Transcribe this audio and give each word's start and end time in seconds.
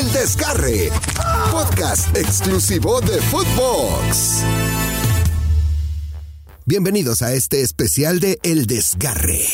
El 0.00 0.10
Desgarre, 0.12 0.90
podcast 1.50 2.16
exclusivo 2.16 3.02
de 3.02 3.20
Footbox. 3.20 4.42
Bienvenidos 6.64 7.20
a 7.20 7.34
este 7.34 7.60
especial 7.60 8.18
de 8.18 8.38
El 8.42 8.64
Desgarre. 8.64 9.44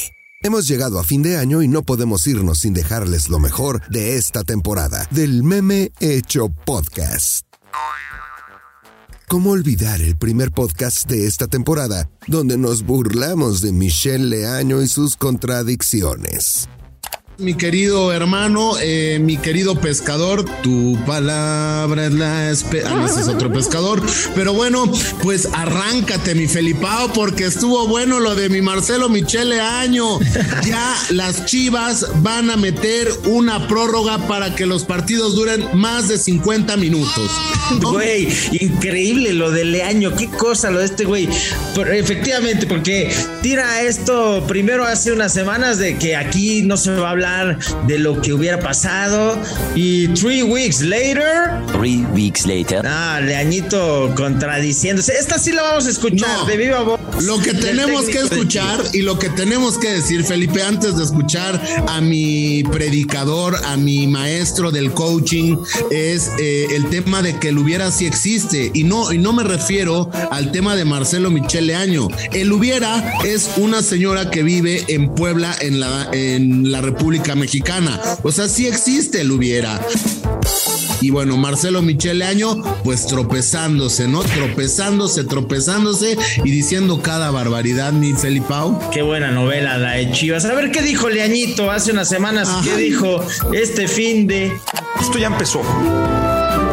Hemos 0.44 0.68
llegado 0.68 1.00
a 1.00 1.04
fin 1.04 1.22
de 1.22 1.36
año 1.36 1.62
y 1.62 1.68
no 1.68 1.82
podemos 1.82 2.24
irnos 2.28 2.60
sin 2.60 2.74
dejarles 2.74 3.28
lo 3.28 3.40
mejor 3.40 3.82
de 3.88 4.18
esta 4.18 4.44
temporada 4.44 5.08
del 5.10 5.42
meme 5.42 5.90
hecho 5.98 6.48
podcast. 6.64 7.44
¿Cómo 9.26 9.50
olvidar 9.50 10.00
el 10.00 10.16
primer 10.16 10.52
podcast 10.52 11.08
de 11.08 11.26
esta 11.26 11.48
temporada, 11.48 12.08
donde 12.28 12.56
nos 12.56 12.84
burlamos 12.84 13.62
de 13.62 13.72
Michelle 13.72 14.26
Leaño 14.26 14.80
y 14.80 14.86
sus 14.86 15.16
contradicciones? 15.16 16.68
Mi 17.38 17.52
querido 17.52 18.14
hermano, 18.14 18.76
eh, 18.80 19.18
mi 19.20 19.36
querido 19.36 19.78
pescador, 19.78 20.46
tu 20.62 20.98
palabra 21.04 22.06
es 22.06 22.14
la 22.14 22.50
esperanza. 22.50 23.18
Ah, 23.18 23.20
es 23.20 23.28
otro 23.28 23.52
pescador. 23.52 24.02
Pero 24.34 24.54
bueno, 24.54 24.90
pues 25.22 25.46
arráncate, 25.52 26.34
mi 26.34 26.46
Felipao, 26.46 27.12
porque 27.12 27.44
estuvo 27.44 27.86
bueno 27.88 28.20
lo 28.20 28.34
de 28.34 28.48
mi 28.48 28.62
Marcelo 28.62 29.10
Michele 29.10 29.60
Año. 29.60 30.18
Ya 30.64 30.96
las 31.10 31.44
chivas 31.44 32.06
van 32.22 32.50
a 32.50 32.56
meter 32.56 33.06
una 33.26 33.68
prórroga 33.68 34.16
para 34.26 34.54
que 34.54 34.64
los 34.64 34.84
partidos 34.84 35.34
duren 35.34 35.62
más 35.74 36.08
de 36.08 36.16
50 36.16 36.78
minutos. 36.78 37.30
Güey, 37.80 38.28
increíble 38.52 39.32
lo 39.32 39.50
de 39.50 39.64
Leaño. 39.64 40.14
Qué 40.14 40.28
cosa 40.28 40.70
lo 40.70 40.78
de 40.78 40.84
este 40.84 41.04
güey. 41.04 41.28
efectivamente, 41.92 42.66
porque 42.66 43.12
tira 43.42 43.82
esto 43.82 44.44
primero 44.46 44.84
hace 44.84 45.12
unas 45.12 45.32
semanas 45.32 45.78
de 45.78 45.98
que 45.98 46.14
aquí 46.16 46.62
no 46.62 46.76
se 46.76 46.92
va 46.92 47.08
a 47.08 47.10
hablar 47.10 47.25
de 47.86 47.98
lo 47.98 48.20
que 48.20 48.32
hubiera 48.32 48.58
pasado. 48.58 49.38
Y 49.74 50.08
three 50.08 50.42
weeks 50.42 50.80
later. 50.80 51.50
Three 51.72 52.06
weeks 52.12 52.46
later. 52.46 52.82
Ah, 52.84 53.20
Leañito 53.22 54.12
contradiciéndose. 54.14 55.12
Esta 55.18 55.38
sí 55.38 55.52
la 55.52 55.62
vamos 55.62 55.86
a 55.86 55.90
escuchar 55.90 56.46
de 56.46 56.56
viva 56.56 56.80
voz. 56.82 56.95
Lo 57.22 57.38
que 57.38 57.54
tenemos 57.54 58.04
que 58.06 58.18
escuchar 58.18 58.82
y 58.92 59.02
lo 59.02 59.18
que 59.18 59.28
tenemos 59.30 59.78
que 59.78 59.90
decir, 59.90 60.24
Felipe, 60.24 60.62
antes 60.62 60.96
de 60.96 61.04
escuchar 61.04 61.60
a 61.88 62.00
mi 62.00 62.62
predicador, 62.64 63.56
a 63.64 63.76
mi 63.76 64.06
maestro 64.06 64.70
del 64.70 64.92
coaching, 64.92 65.56
es 65.90 66.30
eh, 66.38 66.68
el 66.72 66.88
tema 66.90 67.22
de 67.22 67.38
que 67.38 67.48
el 67.48 67.58
hubiera 67.58 67.90
sí 67.90 68.06
existe. 68.06 68.70
Y 68.74 68.84
no, 68.84 69.12
y 69.12 69.18
no 69.18 69.32
me 69.32 69.44
refiero 69.44 70.10
al 70.30 70.52
tema 70.52 70.76
de 70.76 70.84
Marcelo 70.84 71.30
Michele 71.30 71.74
Año. 71.74 72.08
El 72.32 72.52
hubiera 72.52 73.18
es 73.24 73.50
una 73.56 73.82
señora 73.82 74.30
que 74.30 74.42
vive 74.42 74.84
en 74.88 75.14
Puebla, 75.14 75.56
en 75.60 75.80
la, 75.80 76.08
en 76.12 76.70
la 76.70 76.80
República 76.80 77.34
Mexicana. 77.34 78.00
O 78.22 78.32
sea, 78.32 78.48
sí 78.48 78.66
existe 78.66 79.22
el 79.22 79.32
hubiera. 79.32 79.80
Y 81.00 81.10
bueno, 81.10 81.36
Marcelo 81.36 81.82
Michele 81.82 82.24
Año, 82.24 82.62
pues 82.84 83.06
tropezándose, 83.06 84.08
¿no? 84.08 84.22
Tropezándose, 84.22 85.24
tropezándose 85.24 86.16
y 86.44 86.50
diciendo 86.50 87.00
cada 87.02 87.30
barbaridad, 87.30 87.92
mi 87.92 88.12
Felipao. 88.12 88.90
Qué 88.90 89.02
buena 89.02 89.30
novela 89.30 89.76
la 89.78 89.92
de 89.92 90.10
Chivas. 90.12 90.44
A 90.44 90.54
ver 90.54 90.70
qué 90.70 90.82
dijo 90.82 91.08
Leañito 91.08 91.70
hace 91.70 91.92
unas 91.92 92.08
semanas, 92.08 92.48
qué 92.64 92.76
dijo 92.76 93.20
este 93.52 93.88
fin 93.88 94.26
de. 94.26 94.52
Esto 95.00 95.18
ya 95.18 95.26
empezó 95.26 95.62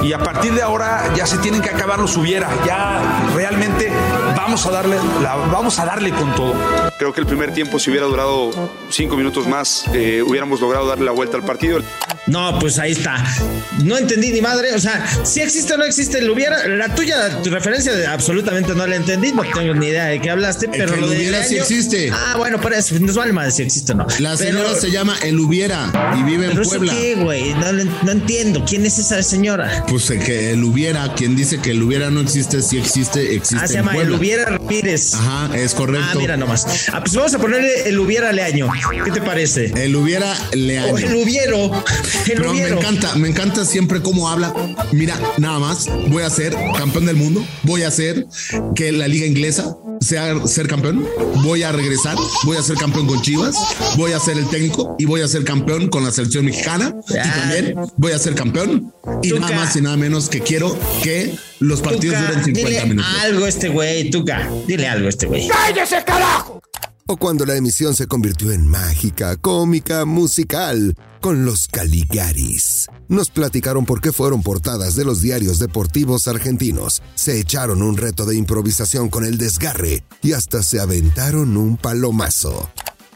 y 0.04 0.12
a 0.12 0.20
partir 0.20 0.54
de 0.54 0.62
ahora 0.62 1.14
ya 1.16 1.26
se 1.26 1.38
tienen 1.38 1.62
que 1.62 1.70
acabar 1.70 2.00
los 2.00 2.18
hubiera, 2.18 2.50
ya 2.66 3.02
realmente 3.36 3.92
vamos 4.36 4.66
a 4.66 4.72
darle, 4.72 4.98
la, 5.22 5.36
vamos 5.36 5.80
a 5.80 5.86
darle 5.86 6.12
con 6.12 6.36
todo. 6.36 6.93
Creo 7.04 7.12
que 7.12 7.20
el 7.20 7.28
primer 7.28 7.54
tiempo 7.54 7.80
si 7.80 7.90
hubiera 7.90 8.06
durado 8.06 8.50
cinco 8.90 9.18
minutos 9.18 9.46
más 9.46 9.84
eh, 9.92 10.24
hubiéramos 10.26 10.62
logrado 10.62 10.88
darle 10.88 11.04
la 11.04 11.12
vuelta 11.12 11.36
al 11.36 11.44
partido. 11.44 11.82
No, 12.28 12.58
pues 12.60 12.80
ahí 12.80 12.94
está. 12.94 13.22
No 13.84 13.98
entendí 13.98 14.32
ni 14.32 14.42
madre. 14.42 14.74
O 14.74 14.80
sea, 14.80 15.06
si 15.26 15.42
existe 15.42 15.74
o 15.74 15.78
no 15.78 15.84
existe 15.84 16.20
el 16.20 16.30
hubiera. 16.30 16.66
La 16.68 16.96
tuya, 16.96 17.42
tu 17.42 17.50
referencia, 17.50 17.92
absolutamente 18.12 18.74
no 18.74 18.88
la 18.88 18.96
entendí. 18.96 19.34
No 19.34 19.44
tengo 19.44 19.74
ni 19.74 19.88
idea 19.88 20.06
de 20.06 20.22
qué 20.22 20.30
hablaste, 20.30 20.70
pero 20.70 20.96
lo 20.96 21.10
de 21.10 21.18
hubiera 21.18 21.44
sí 21.44 21.58
existe. 21.58 22.12
Ah, 22.14 22.36
bueno, 22.38 22.62
por 22.62 22.74
eso 22.74 22.98
nos 23.00 23.18
vale 23.18 23.34
más 23.34 23.56
si 23.56 23.64
existe 23.64 23.92
o 23.92 23.96
no. 23.96 24.08
La 24.20 24.38
señora 24.38 24.74
se 24.76 24.90
llama 24.90 25.18
El 25.22 25.38
Hubiera 25.40 25.92
y 26.18 26.24
vive 26.24 26.50
en 26.52 26.62
Puebla. 26.62 26.94
¿Qué, 26.94 27.16
güey? 27.16 27.54
No, 27.56 27.74
no, 27.74 28.12
entiendo. 28.12 28.64
¿Quién 28.66 28.86
es 28.86 29.00
esa 29.00 29.22
señora? 29.22 29.86
Pues 29.90 30.10
que 30.10 30.52
el 30.52 30.64
hubiera, 30.64 31.14
quien 31.16 31.36
dice 31.36 31.60
que 31.60 31.72
el 31.72 31.84
hubiera 31.84 32.10
no 32.10 32.22
existe, 32.22 32.62
sí 32.62 32.78
existe, 32.78 33.36
existe. 33.36 33.66
Ah, 33.66 33.68
se 33.68 33.74
llama 33.74 33.98
El 33.98 34.14
Hubiera 34.14 34.46
Ramírez. 34.46 35.14
Ajá, 35.14 35.58
es 35.58 35.74
correcto. 35.74 36.08
Ah, 36.10 36.16
mira 36.18 36.38
nomás. 36.38 36.66
Ah, 36.94 37.00
pues 37.00 37.16
vamos 37.16 37.34
a 37.34 37.40
ponerle 37.40 37.90
El 37.90 38.00
Hubiera 38.00 38.32
Leaño. 38.32 38.70
¿Qué 39.04 39.10
te 39.10 39.20
parece? 39.20 39.74
El 39.84 39.96
Hubiera 39.96 40.32
Leaño. 40.54 40.94
O 40.94 40.98
el 41.00 41.16
Hubiero. 41.16 41.84
El 42.28 42.38
Pero 42.38 42.54
me 42.54 42.68
encanta, 42.68 43.16
me 43.16 43.28
encanta 43.28 43.66
siempre 43.66 44.00
cómo 44.04 44.30
habla. 44.30 44.54
Mira, 44.92 45.20
nada 45.40 45.58
más, 45.58 45.90
voy 46.10 46.22
a 46.22 46.30
ser 46.30 46.56
campeón 46.78 47.08
del 47.08 47.16
mundo, 47.16 47.44
voy 47.64 47.82
a 47.82 47.88
hacer 47.88 48.28
que 48.76 48.92
la 48.92 49.08
liga 49.08 49.26
inglesa 49.26 49.76
sea 50.02 50.46
ser 50.46 50.68
campeón, 50.68 51.08
voy 51.44 51.64
a 51.64 51.72
regresar, 51.72 52.16
voy 52.44 52.58
a 52.58 52.62
ser 52.62 52.78
campeón 52.78 53.08
con 53.08 53.22
Chivas, 53.24 53.56
voy 53.98 54.12
a 54.12 54.20
ser 54.20 54.38
el 54.38 54.48
técnico 54.50 54.96
y 55.00 55.06
voy 55.06 55.22
a 55.22 55.28
ser 55.28 55.44
campeón 55.46 55.90
con 55.90 56.04
la 56.04 56.12
selección 56.12 56.46
mexicana 56.46 56.94
y 57.10 57.14
también 57.14 57.76
voy 57.98 58.12
a 58.12 58.20
ser 58.20 58.36
campeón 58.36 58.94
y 59.24 59.32
nada 59.32 59.56
más 59.56 59.76
y 59.76 59.82
nada 59.82 59.98
menos 59.98 60.30
que 60.30 60.42
quiero 60.42 60.78
que 61.02 61.34
los 61.60 61.82
partidos 61.82 62.20
duren 62.20 62.44
50 62.44 62.70
dile 62.70 62.86
minutos. 62.86 63.12
Algo 63.24 63.48
este 63.48 63.70
güey, 63.70 64.12
Tuca, 64.12 64.48
dile 64.68 64.88
algo 64.88 65.10
este 65.10 65.26
güey. 65.26 65.48
¡Cállese, 65.48 66.04
carajo! 66.06 66.62
O 67.06 67.18
cuando 67.18 67.46
la 67.46 67.58
emisión 67.58 67.96
se 67.96 68.08
convirtió 68.08 68.52
en 68.52 68.66
mágica, 68.66 69.36
cómica, 69.36 70.06
musical, 70.06 70.96
con 71.20 71.44
los 71.44 71.68
Caligaris. 71.68 72.88
Nos 73.10 73.30
platicaron 73.30 73.86
por 73.86 74.00
qué 74.00 74.14
fueron 74.14 74.42
portadas 74.42 74.96
de 74.96 75.04
los 75.04 75.22
diarios 75.22 75.60
deportivos 75.60 76.30
argentinos, 76.30 77.02
se 77.16 77.40
echaron 77.40 77.82
un 77.82 77.98
reto 77.98 78.26
de 78.26 78.38
improvisación 78.38 79.10
con 79.10 79.26
el 79.26 79.38
desgarre 79.38 80.06
y 80.22 80.32
hasta 80.32 80.64
se 80.64 80.80
aventaron 80.80 81.58
un 81.58 81.76
palomazo 81.76 82.70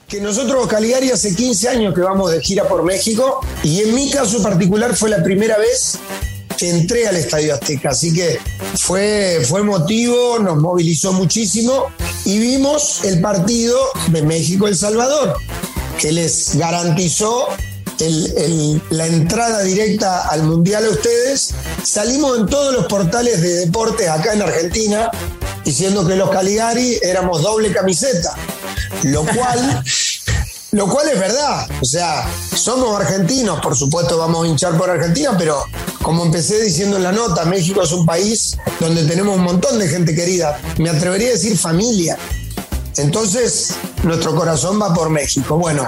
que 0.08 0.22
nosotros 0.22 0.68
Caligari 0.68 1.12
hace 1.12 1.36
15 1.36 1.68
años 1.68 1.94
que 1.94 2.00
vamos 2.02 2.32
de 2.32 2.42
gira 2.42 2.68
por 2.68 2.84
México 2.84 3.42
y 3.62 3.82
en 3.82 3.94
mi 3.94 4.10
caso 4.10 4.42
particular 4.42 4.96
fue 4.96 5.10
la 5.10 5.22
primera 5.22 5.58
vez 5.58 6.00
que 6.58 6.70
entré 6.70 7.08
al 7.08 7.16
Estadio 7.16 7.54
Azteca, 7.54 7.90
así 7.90 8.14
que 8.14 8.40
fue, 8.76 9.42
fue 9.48 9.62
emotivo, 9.62 10.40
nos 10.40 10.58
movilizó 10.58 11.14
muchísimo 11.14 11.88
y 12.26 12.40
vimos 12.40 13.04
el 13.04 13.22
partido 13.22 13.80
de 14.10 14.22
México-El 14.24 14.76
Salvador, 14.76 15.38
que 16.00 16.12
les 16.12 16.56
garantizó 16.56 17.48
la 18.90 19.08
entrada 19.08 19.64
directa 19.64 20.28
al 20.28 20.44
Mundial 20.44 20.86
a 20.86 20.90
ustedes. 20.90 21.54
Salimos 21.84 22.38
en 22.38 22.46
todos 22.48 22.74
los 22.74 22.86
portales 22.86 23.42
de 23.42 23.66
deportes 23.66 24.08
acá 24.08 24.34
en 24.34 24.42
Argentina 24.42 25.10
diciendo 25.64 26.08
que 26.08 26.16
los 26.16 26.30
Caligari 26.30 27.00
éramos 27.02 27.42
doble 27.42 27.72
camiseta, 27.72 28.36
lo 29.04 29.26
cual 29.26 29.84
lo 30.72 30.88
cual 30.88 31.10
es 31.10 31.20
verdad. 31.20 31.68
O 31.82 31.86
sea, 31.86 32.26
somos 32.56 33.00
argentinos, 33.00 33.60
por 33.62 33.76
supuesto 33.76 34.18
vamos 34.18 34.46
a 34.46 34.50
hinchar 34.50 34.78
por 34.78 34.90
Argentina, 34.90 35.36
pero 35.38 35.64
como 36.08 36.24
empecé 36.24 36.64
diciendo 36.64 36.96
en 36.96 37.04
la 37.04 37.12
nota, 37.12 37.44
México 37.44 37.84
es 37.84 37.92
un 37.92 38.06
país 38.06 38.56
donde 38.80 39.04
tenemos 39.04 39.36
un 39.36 39.44
montón 39.44 39.78
de 39.78 39.90
gente 39.90 40.16
querida. 40.16 40.58
Me 40.78 40.90
atrevería 40.90 41.28
a 41.28 41.32
decir 41.32 41.58
familia. 41.58 42.18
Entonces, 42.96 43.74
nuestro 44.04 44.34
corazón 44.34 44.82
va 44.82 44.94
por 44.94 45.10
México. 45.10 45.58
Bueno, 45.58 45.86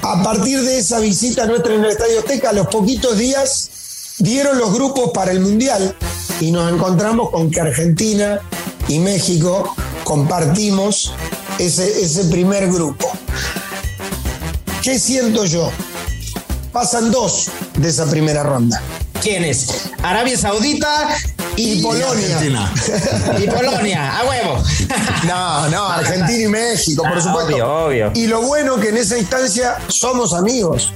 a 0.00 0.22
partir 0.22 0.62
de 0.62 0.78
esa 0.78 0.98
visita 0.98 1.44
nuestra 1.44 1.74
en 1.74 1.84
el 1.84 1.90
Estadio 1.90 2.20
Azteca, 2.20 2.48
a 2.48 2.52
los 2.54 2.68
poquitos 2.68 3.18
días 3.18 4.14
dieron 4.16 4.56
los 4.56 4.72
grupos 4.72 5.10
para 5.12 5.30
el 5.30 5.40
Mundial 5.40 5.94
y 6.40 6.52
nos 6.52 6.72
encontramos 6.72 7.28
con 7.28 7.50
que 7.50 7.60
Argentina 7.60 8.40
y 8.88 8.98
México 8.98 9.74
compartimos 10.04 11.12
ese, 11.58 12.02
ese 12.02 12.24
primer 12.24 12.72
grupo. 12.72 13.12
¿Qué 14.82 14.98
siento 14.98 15.44
yo? 15.44 15.70
Pasan 16.72 17.10
dos 17.10 17.50
de 17.76 17.90
esa 17.90 18.06
primera 18.06 18.42
ronda. 18.42 18.82
¿Quiénes? 19.22 19.90
Arabia 20.02 20.36
Saudita 20.36 21.08
y, 21.56 21.82
Polonia. 21.82 22.38
Y 23.38 23.46
Polonia, 23.48 24.18
a 24.18 24.24
huevo. 24.24 24.62
No, 25.26 25.68
no, 25.68 25.88
Argentina 25.88 26.44
y 26.44 26.48
México, 26.48 27.02
por 27.02 27.20
supuesto. 27.20 27.52
Obvio, 27.54 27.86
obvio. 27.86 28.12
Y 28.14 28.26
lo 28.26 28.42
bueno 28.42 28.78
que 28.80 28.88
en 28.88 28.96
esa 28.96 29.18
instancia 29.18 29.76
somos 29.88 30.32
amigos. 30.32 30.92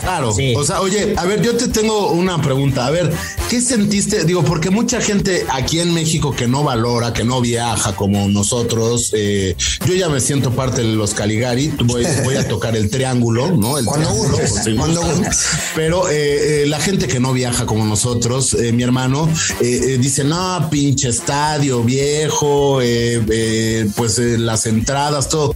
Claro. 0.00 0.34
O 0.56 0.64
sea, 0.64 0.80
oye, 0.80 1.14
a 1.16 1.24
ver, 1.24 1.42
yo 1.42 1.56
te 1.56 1.68
tengo 1.68 2.12
una 2.12 2.40
pregunta. 2.40 2.86
A 2.86 2.90
ver, 2.90 3.12
¿qué 3.48 3.60
sentiste? 3.60 4.24
Digo, 4.24 4.44
porque 4.44 4.70
mucha 4.70 5.00
gente 5.00 5.46
aquí 5.50 5.80
en 5.80 5.94
México 5.94 6.34
que 6.34 6.46
no 6.46 6.64
valora, 6.64 7.12
que 7.12 7.24
no 7.24 7.40
viaja 7.40 7.94
como 7.96 8.28
nosotros, 8.28 9.12
eh, 9.14 9.56
yo 9.86 9.94
ya 9.94 10.08
me 10.08 10.20
siento 10.20 10.50
parte 10.52 10.82
de 10.82 10.88
los 10.88 11.14
Caligari. 11.14 11.68
Voy, 11.84 12.06
voy 12.24 12.36
a 12.36 12.46
tocar 12.46 12.76
el 12.76 12.90
triángulo, 12.90 13.56
¿no? 13.56 13.78
El 13.78 13.86
cuando 13.86 14.08
triángulo, 14.08 14.38
uno, 14.38 14.76
cuando 14.76 15.00
uno. 15.00 15.30
Pero 15.74 16.08
eh, 16.08 16.62
eh, 16.62 16.66
la 16.66 16.80
gente 16.80 17.06
que 17.08 17.20
no 17.20 17.32
viaja 17.32 17.66
como 17.66 17.84
nosotros, 17.84 18.54
eh, 18.54 18.72
mi 18.72 18.82
hermano, 18.82 19.28
eh, 19.60 19.80
eh, 19.82 19.98
dice, 19.98 20.24
no, 20.24 20.68
pinche 20.70 21.08
estadio 21.08 21.82
viejo, 21.82 22.82
eh, 22.82 23.22
eh, 23.30 23.88
pues 23.96 24.18
eh, 24.18 24.36
las 24.38 24.66
entradas, 24.66 25.28
todo. 25.28 25.54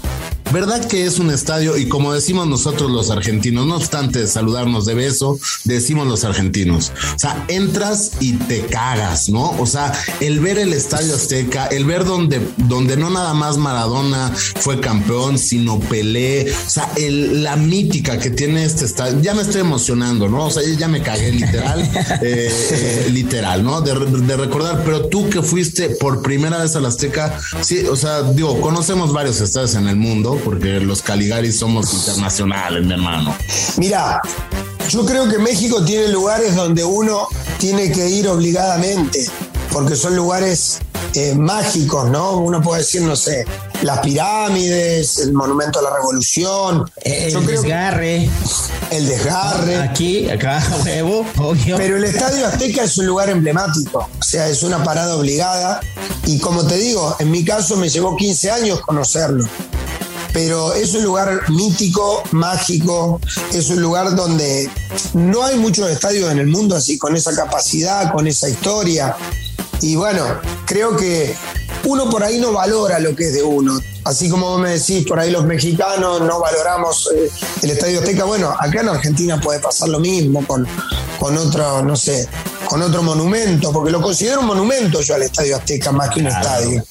¿Verdad 0.52 0.84
que 0.86 1.06
es 1.06 1.18
un 1.18 1.30
estadio? 1.30 1.76
Y 1.76 1.88
como 1.88 2.12
decimos 2.12 2.46
nosotros 2.46 2.90
los 2.90 3.10
argentinos, 3.10 3.66
no 3.66 3.76
obstante 3.76 4.26
saludarnos 4.26 4.86
de 4.86 4.94
beso, 4.94 5.38
decimos 5.64 6.06
los 6.06 6.24
argentinos. 6.24 6.92
O 7.14 7.18
sea, 7.18 7.44
entras 7.48 8.12
y 8.20 8.34
te 8.34 8.66
cagas, 8.66 9.28
¿no? 9.28 9.50
O 9.58 9.66
sea, 9.66 9.92
el 10.20 10.40
ver 10.40 10.58
el 10.58 10.72
estadio 10.72 11.14
Azteca, 11.14 11.66
el 11.66 11.84
ver 11.84 12.04
donde, 12.04 12.40
donde 12.56 12.96
no 12.96 13.10
nada 13.10 13.34
más 13.34 13.56
Maradona 13.56 14.32
fue 14.56 14.80
campeón, 14.80 15.38
sino 15.38 15.80
Pelé, 15.80 16.52
o 16.52 16.70
sea, 16.70 16.90
el, 16.96 17.42
la 17.42 17.56
mítica 17.56 18.18
que 18.18 18.30
tiene 18.30 18.64
este 18.64 18.84
estadio, 18.84 19.20
ya 19.20 19.34
me 19.34 19.42
estoy 19.42 19.62
emocionando, 19.62 20.28
¿no? 20.28 20.46
O 20.46 20.50
sea, 20.50 20.62
ya 20.78 20.88
me 20.88 21.02
cagué 21.02 21.32
literal, 21.32 21.80
eh, 22.22 22.50
eh, 22.70 23.08
literal, 23.10 23.64
¿no? 23.64 23.80
De, 23.80 23.94
de 23.94 24.36
recordar, 24.36 24.82
pero 24.84 25.06
tú 25.06 25.28
que 25.28 25.42
fuiste 25.42 25.90
por 25.90 26.22
primera 26.22 26.58
vez 26.58 26.76
a 26.76 26.80
la 26.80 26.88
Azteca, 26.88 27.38
sí, 27.62 27.84
o 27.86 27.96
sea, 27.96 28.22
digo, 28.22 28.60
conocemos 28.60 29.12
varios 29.12 29.40
estadios 29.40 29.74
en 29.74 29.88
el 29.88 29.96
mundo, 29.96 30.41
porque 30.44 30.80
los 30.80 31.02
Caligaris 31.02 31.58
somos 31.58 31.92
internacionales, 31.92 32.84
mi 32.84 32.92
hermano. 32.92 33.34
Mira, 33.76 34.20
yo 34.88 35.04
creo 35.06 35.28
que 35.28 35.38
México 35.38 35.84
tiene 35.84 36.08
lugares 36.08 36.54
donde 36.54 36.84
uno 36.84 37.26
tiene 37.58 37.90
que 37.92 38.08
ir 38.08 38.28
obligadamente, 38.28 39.26
porque 39.72 39.96
son 39.96 40.16
lugares 40.16 40.80
eh, 41.14 41.34
mágicos, 41.34 42.10
¿no? 42.10 42.38
Uno 42.38 42.60
puede 42.62 42.80
decir, 42.80 43.02
no 43.02 43.16
sé, 43.16 43.44
las 43.82 44.00
pirámides, 44.00 45.18
el 45.18 45.32
monumento 45.32 45.78
a 45.78 45.82
la 45.82 45.94
revolución. 45.94 46.90
El 47.02 47.46
desgarre. 47.46 48.28
el 48.90 49.06
desgarre. 49.06 49.76
Aquí, 49.76 50.30
acá, 50.30 50.62
huevo, 50.84 51.26
obvio. 51.38 51.76
Pero 51.76 51.96
el 51.96 52.04
Estadio 52.04 52.46
Azteca 52.46 52.84
es 52.84 52.96
un 52.98 53.06
lugar 53.06 53.30
emblemático, 53.30 54.08
o 54.18 54.22
sea, 54.22 54.48
es 54.48 54.62
una 54.62 54.82
parada 54.82 55.16
obligada. 55.16 55.80
Y 56.26 56.38
como 56.38 56.66
te 56.66 56.76
digo, 56.76 57.16
en 57.18 57.30
mi 57.30 57.44
caso 57.44 57.76
me 57.76 57.88
llevó 57.88 58.16
15 58.16 58.50
años 58.50 58.80
conocerlo 58.80 59.46
pero 60.32 60.74
es 60.74 60.94
un 60.94 61.04
lugar 61.04 61.50
mítico, 61.50 62.22
mágico, 62.32 63.20
es 63.52 63.68
un 63.70 63.82
lugar 63.82 64.14
donde 64.14 64.70
no 65.14 65.44
hay 65.44 65.58
muchos 65.58 65.90
estadios 65.90 66.30
en 66.32 66.38
el 66.38 66.46
mundo 66.46 66.76
así, 66.76 66.98
con 66.98 67.16
esa 67.16 67.34
capacidad, 67.34 68.12
con 68.12 68.26
esa 68.26 68.48
historia. 68.48 69.14
Y 69.80 69.96
bueno, 69.96 70.24
creo 70.64 70.96
que 70.96 71.34
uno 71.84 72.08
por 72.08 72.22
ahí 72.22 72.38
no 72.38 72.52
valora 72.52 72.98
lo 72.98 73.14
que 73.14 73.24
es 73.24 73.34
de 73.34 73.42
uno. 73.42 73.78
Así 74.04 74.28
como 74.28 74.50
vos 74.50 74.60
me 74.60 74.70
decís, 74.70 75.06
por 75.06 75.18
ahí 75.18 75.30
los 75.30 75.44
mexicanos 75.44 76.20
no 76.22 76.40
valoramos 76.40 77.10
eh, 77.14 77.30
el 77.62 77.70
Estadio 77.70 78.00
Azteca. 78.00 78.24
Bueno, 78.24 78.54
acá 78.58 78.80
en 78.80 78.88
Argentina 78.88 79.40
puede 79.40 79.60
pasar 79.60 79.88
lo 79.88 80.00
mismo 80.00 80.44
con, 80.46 80.66
con 81.18 81.36
otro, 81.36 81.82
no 81.82 81.94
sé, 81.96 82.28
con 82.68 82.82
otro 82.82 83.02
monumento, 83.02 83.72
porque 83.72 83.92
lo 83.92 84.00
considero 84.00 84.40
un 84.40 84.46
monumento 84.46 85.00
yo 85.00 85.14
al 85.14 85.22
Estadio 85.22 85.56
Azteca 85.56 85.92
más 85.92 86.10
que 86.10 86.20
un 86.20 86.26
estadio. 86.26 86.84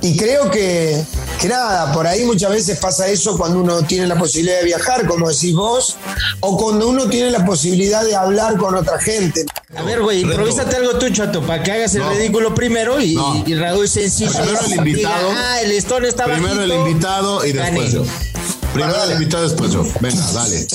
Y 0.00 0.16
creo 0.16 0.50
que, 0.50 1.02
que 1.40 1.48
nada, 1.48 1.92
por 1.92 2.06
ahí 2.06 2.24
muchas 2.24 2.50
veces 2.50 2.78
pasa 2.78 3.08
eso 3.08 3.36
cuando 3.36 3.60
uno 3.60 3.82
tiene 3.82 4.06
la 4.06 4.16
posibilidad 4.18 4.58
de 4.58 4.64
viajar, 4.64 5.06
como 5.06 5.28
decís 5.28 5.54
vos, 5.54 5.96
o 6.40 6.56
cuando 6.56 6.88
uno 6.88 7.08
tiene 7.08 7.30
la 7.30 7.44
posibilidad 7.44 8.02
de 8.04 8.14
hablar 8.16 8.56
con 8.56 8.74
otra 8.74 8.98
gente. 8.98 9.44
A 9.76 9.82
ver, 9.82 10.00
güey, 10.02 10.20
improvísate 10.20 10.76
algo 10.76 10.98
tú, 10.98 11.10
chato, 11.10 11.42
para 11.42 11.62
que 11.62 11.72
hagas 11.72 11.94
el 11.96 12.02
No. 12.02 12.10
ridículo 12.10 12.54
primero 12.54 13.00
y, 13.00 13.14
No. 13.14 13.42
y 13.44 13.54
Raúl 13.54 13.88
sencillo. 13.88 14.30
Primero 14.32 14.60
el 14.66 14.72
invitado. 14.74 15.28
Diga, 15.28 15.52
ah, 15.52 15.60
el 15.60 15.68
listón 15.70 16.04
está 16.04 16.24
Primero 16.24 16.62
el 16.62 16.72
invitado 16.72 17.44
y 17.44 17.52
después 17.52 17.92
yo. 17.92 18.02
Primero 18.72 19.04
el 19.04 19.12
invitado, 19.12 19.42
después 19.48 19.72
yo. 19.72 19.84
Venga, 20.00 20.22
dale. 20.32 20.66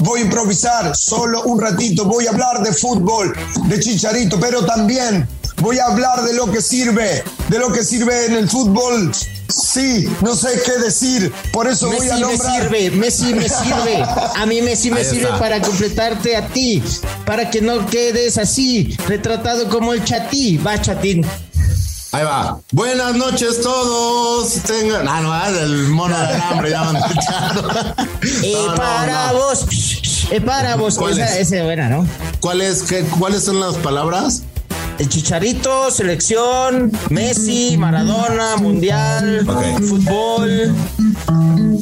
Voy 0.00 0.20
a 0.20 0.24
improvisar 0.24 0.94
solo 0.96 1.42
un 1.44 1.60
ratito, 1.60 2.04
voy 2.04 2.26
a 2.26 2.30
hablar 2.30 2.62
de 2.62 2.72
fútbol, 2.72 3.34
de 3.66 3.80
chicharito, 3.80 4.38
pero 4.40 4.64
también 4.64 5.26
voy 5.60 5.78
a 5.78 5.86
hablar 5.86 6.22
de 6.24 6.34
lo 6.34 6.50
que 6.50 6.60
sirve, 6.60 7.22
de 7.48 7.58
lo 7.58 7.72
que 7.72 7.84
sirve 7.84 8.26
en 8.26 8.34
el 8.34 8.48
fútbol. 8.48 9.12
Sí, 9.48 10.08
no 10.20 10.36
sé 10.36 10.48
qué 10.64 10.78
decir, 10.78 11.32
por 11.52 11.66
eso 11.66 11.88
voy 11.90 12.08
a 12.08 12.14
Messi 12.14 12.14
me 12.14 12.20
nombrar. 12.20 12.62
sirve, 12.62 12.90
Messi 12.92 13.34
me 13.34 13.48
sirve. 13.48 14.02
A 14.36 14.46
mí 14.46 14.62
Messi 14.62 14.90
me 14.90 15.04
sirve 15.04 15.28
para 15.38 15.60
completarte 15.60 16.36
a 16.36 16.46
ti, 16.48 16.82
para 17.26 17.50
que 17.50 17.60
no 17.60 17.84
quedes 17.86 18.38
así, 18.38 18.96
retratado 19.08 19.68
como 19.68 19.92
el 19.92 20.04
chatí. 20.04 20.56
Va, 20.58 20.80
chatín. 20.80 21.26
Ahí 22.12 22.24
va. 22.24 22.60
Buenas 22.72 23.14
noches 23.14 23.60
todos. 23.60 24.54
Tengan. 24.66 25.06
Ah, 25.08 25.20
no, 25.20 25.32
ah, 25.32 25.48
el 25.48 25.88
mono 25.88 26.16
del 26.18 26.40
hambre 26.40 26.70
ya. 26.70 26.82
Eh, 28.42 28.52
No, 28.52 28.66
no, 28.68 28.74
para 28.74 29.32
no. 29.32 29.38
vos, 29.38 29.66
eh, 30.30 30.40
para 30.40 30.76
vos. 30.76 30.96
¿Cuál 30.96 31.18
Esa, 31.18 31.38
es? 31.38 31.50
buena, 31.64 31.88
¿no? 31.88 32.06
¿Cuáles, 32.40 32.82
qué, 32.82 33.02
¿Cuáles 33.18 33.44
son 33.44 33.58
las 33.60 33.76
palabras? 33.76 34.42
El 35.00 35.08
Chicharito, 35.08 35.90
selección, 35.90 36.92
Messi, 37.08 37.74
Maradona, 37.78 38.56
Mundial, 38.58 39.46
fútbol. 39.88 40.74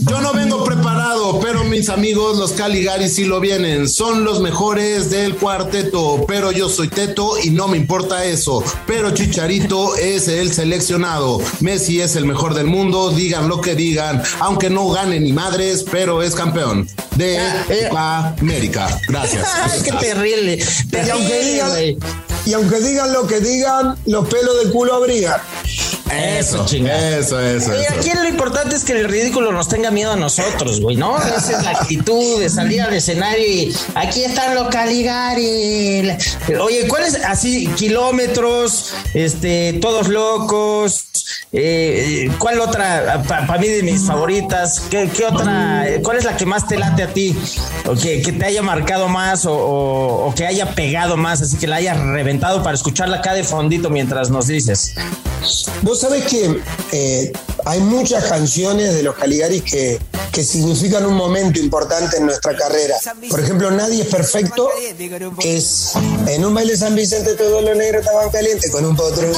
Yo 0.09 0.21
no 0.21 0.33
vengo 0.33 0.63
preparado, 0.63 1.41
pero 1.41 1.65
mis 1.65 1.89
amigos 1.89 2.39
los 2.39 2.53
Caligaris 2.53 3.17
sí 3.17 3.25
lo 3.25 3.41
vienen. 3.41 3.89
Son 3.89 4.23
los 4.23 4.41
mejores 4.41 5.11
del 5.11 5.35
cuarteto, 5.35 6.27
pero 6.29 6.53
yo 6.53 6.69
soy 6.69 6.87
Teto 6.87 7.37
y 7.43 7.51
no 7.51 7.67
me 7.67 7.77
importa 7.77 8.25
eso. 8.25 8.63
Pero 8.87 9.11
Chicharito 9.11 9.97
es 9.97 10.29
el 10.29 10.53
seleccionado. 10.53 11.41
Messi 11.59 12.01
es 12.01 12.15
el 12.15 12.25
mejor 12.25 12.55
del 12.55 12.69
mundo, 12.69 13.11
digan 13.11 13.49
lo 13.49 13.61
que 13.61 13.75
digan, 13.75 14.23
aunque 14.39 14.71
no 14.71 14.89
gane 14.91 15.19
ni 15.19 15.33
madres, 15.33 15.85
pero 15.91 16.23
es 16.23 16.37
campeón 16.37 16.89
de 17.17 17.41
Ah, 17.41 17.65
eh. 17.69 17.89
América. 18.41 18.97
Gracias. 19.09 19.45
Ay, 19.65 19.81
qué 19.85 19.91
terrible. 19.91 20.65
Terrible. 20.89 21.99
Y 22.49 22.55
aunque 22.55 22.81
digan 22.81 23.13
lo 23.13 23.27
que 23.27 23.41
digan, 23.41 23.95
los 24.07 24.27
pelos 24.27 24.59
del 24.63 24.73
culo 24.73 24.95
abrigan. 24.95 25.39
Eso, 26.11 26.65
chingada. 26.65 27.19
Eso, 27.19 27.39
eso, 27.39 27.75
eso. 27.75 27.95
aquí 27.95 28.11
lo 28.15 28.27
importante 28.27 28.75
es 28.75 28.85
que 28.85 28.93
el 28.93 29.07
ridículo 29.07 29.53
nos 29.53 29.69
tenga 29.69 29.91
miedo 29.91 30.13
a 30.13 30.17
nosotros, 30.17 30.81
güey, 30.81 30.97
¿no? 30.97 31.19
Esa 31.19 31.59
es 31.59 31.63
la 31.63 31.73
actitud 31.73 32.41
de 32.41 32.49
salir 32.49 32.81
al 32.81 32.95
escenario 32.95 33.47
y 33.47 33.77
aquí 33.95 34.25
están 34.25 34.55
los 34.55 34.69
Caligari. 34.69 36.11
Oye, 36.59 36.89
¿cuáles 36.89 37.17
así 37.23 37.67
kilómetros, 37.77 38.95
este, 39.13 39.75
todos 39.75 40.09
locos? 40.09 41.05
Eh, 41.51 42.31
¿Cuál 42.39 42.61
otra, 42.61 43.23
para 43.27 43.59
mí 43.59 43.69
de 43.69 43.83
mis 43.83 44.03
favoritas? 44.07 44.81
¿Qué, 44.91 45.09
qué 45.09 45.25
otra? 45.25 45.87
¿Cuál 46.03 46.19
es 46.19 46.25
la 46.25 46.37
que 46.37 46.45
más 46.45 46.67
te 46.69 46.77
late 46.77 47.03
a 47.05 47.13
ti? 47.15 47.35
O 47.87 47.95
que, 47.95 48.21
que 48.21 48.33
te 48.33 48.45
haya 48.45 48.61
marcado 48.63 49.09
más 49.09 49.47
o, 49.47 49.53
o- 49.55 50.27
o 50.29 50.35
que 50.35 50.47
haya 50.47 50.75
pegado 50.75 51.17
más, 51.17 51.41
así 51.41 51.57
que 51.57 51.67
la 51.67 51.77
haya 51.77 51.95
reventado 51.95 52.63
para 52.63 52.75
escucharla 52.77 53.19
acá 53.19 53.33
de 53.33 53.45
fondito 53.45 53.89
mientras 53.89 54.29
nos 54.29 54.47
dices. 54.47 54.93
Vos 55.83 56.01
sabés 56.01 56.25
que 56.27 56.61
eh, 56.93 57.33
hay 57.65 57.81
muchas 57.81 58.25
canciones 58.25 58.95
de 58.95 59.03
los 59.03 59.15
Caligaris 59.15 59.63
que, 59.63 59.99
que 60.33 60.45
significan 60.45 61.07
un 61.07 61.15
momento 61.15 61.59
importante 61.61 62.19
en 62.19 62.27
nuestra 62.27 62.55
carrera. 62.57 62.97
Por 63.31 63.41
ejemplo, 63.41 63.71
Nadie 63.71 64.03
es 64.03 64.09
perfecto 64.09 64.69
es 65.45 65.93
en 66.27 66.45
un 66.45 66.53
baile 66.53 66.77
San 66.77 66.95
Vicente 66.95 67.35
todos 67.35 67.65
los 67.65 67.75
negros 67.77 68.05
estaban 68.05 68.29
calientes 68.31 68.71
con 68.71 68.85
un 68.85 68.95
potro. 68.97 69.29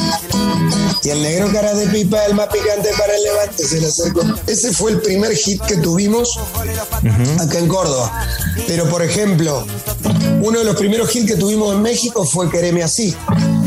Y 1.02 1.08
el 1.08 1.22
negro 1.22 1.50
cara 1.52 1.74
de 1.74 1.86
pipa, 1.86 2.24
el 2.26 2.34
más 2.34 2.48
picante 2.48 2.90
para 2.98 3.16
el 3.16 3.22
levante, 3.22 3.64
se 3.66 3.80
le 3.80 3.86
acercó. 3.86 4.22
Ese 4.46 4.72
fue 4.72 4.92
el 4.92 5.00
primer 5.00 5.34
hit 5.34 5.62
que 5.62 5.76
tuvimos 5.78 6.38
acá 7.40 7.58
en 7.58 7.68
Córdoba. 7.68 8.26
Pero, 8.66 8.88
por 8.88 9.02
ejemplo, 9.02 9.64
uno 10.42 10.58
de 10.58 10.64
los 10.64 10.76
primeros 10.76 11.14
hits 11.14 11.26
que 11.26 11.36
tuvimos 11.36 11.74
en 11.74 11.82
México 11.82 12.24
fue 12.24 12.50
Quereme 12.50 12.82
así. 12.82 13.16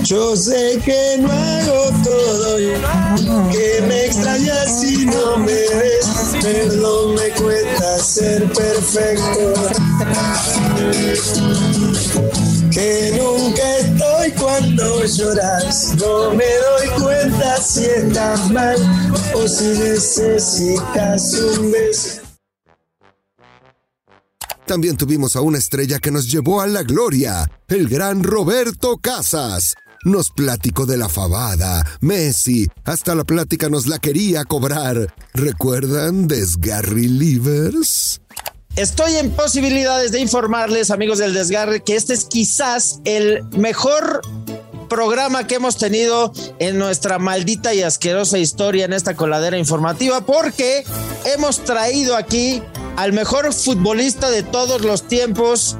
Yo 0.03 0.35
sé 0.35 0.79
que 0.83 1.17
no 1.19 1.31
hago 1.31 1.91
todo 2.03 2.57
que 3.51 3.81
me 3.87 4.05
extrañas 4.05 4.81
si 4.81 5.05
no 5.05 5.37
me 5.37 5.53
ves, 5.53 6.07
perdón 6.41 7.15
me 7.15 7.29
cuesta 7.29 7.99
ser 7.99 8.51
perfecto. 8.51 9.53
Cuando 14.53 15.03
lloras, 15.05 15.95
no 15.95 16.35
me 16.35 16.45
doy 16.45 17.01
cuenta 17.01 17.57
si 17.57 17.85
estás 17.85 18.51
mal 18.51 18.77
o 19.33 19.47
si 19.47 19.63
necesitas 19.63 21.33
un 21.33 21.71
beso. 21.71 22.21
También 24.67 24.95
tuvimos 24.95 25.35
a 25.35 25.41
una 25.41 25.57
estrella 25.57 25.97
que 25.97 26.11
nos 26.11 26.31
llevó 26.31 26.61
a 26.61 26.67
la 26.67 26.83
gloria, 26.83 27.49
el 27.67 27.89
gran 27.89 28.21
Roberto 28.21 28.97
Casas. 28.97 29.73
Nos 30.05 30.29
platicó 30.29 30.85
de 30.85 30.97
la 30.97 31.09
fabada, 31.09 31.83
Messi, 32.01 32.67
hasta 32.83 33.15
la 33.15 33.23
plática 33.23 33.69
nos 33.69 33.87
la 33.87 33.97
quería 33.97 34.43
cobrar. 34.43 35.15
¿Recuerdan 35.33 36.27
Desgarry 36.27 37.07
Livers? 37.07 38.21
Estoy 38.75 39.17
en 39.17 39.29
posibilidades 39.29 40.11
de 40.11 40.19
informarles, 40.19 40.89
amigos 40.89 41.19
del 41.19 41.35
desgarre, 41.35 41.83
que 41.83 41.95
este 41.95 42.15
es 42.15 42.25
quizás 42.25 43.01
el 43.05 43.43
mejor 43.51 44.21
programa 44.89 45.45
que 45.45 45.55
hemos 45.55 45.77
tenido 45.77 46.33
en 46.57 46.79
nuestra 46.79 47.19
maldita 47.19 47.75
y 47.75 47.83
asquerosa 47.83 48.39
historia 48.39 48.85
en 48.85 48.93
esta 48.93 49.15
coladera 49.15 49.59
informativa, 49.59 50.21
porque 50.21 50.83
hemos 51.35 51.63
traído 51.63 52.15
aquí 52.15 52.63
al 52.95 53.13
mejor 53.13 53.53
futbolista 53.53 54.31
de 54.31 54.41
todos 54.41 54.81
los 54.81 55.07
tiempos, 55.07 55.77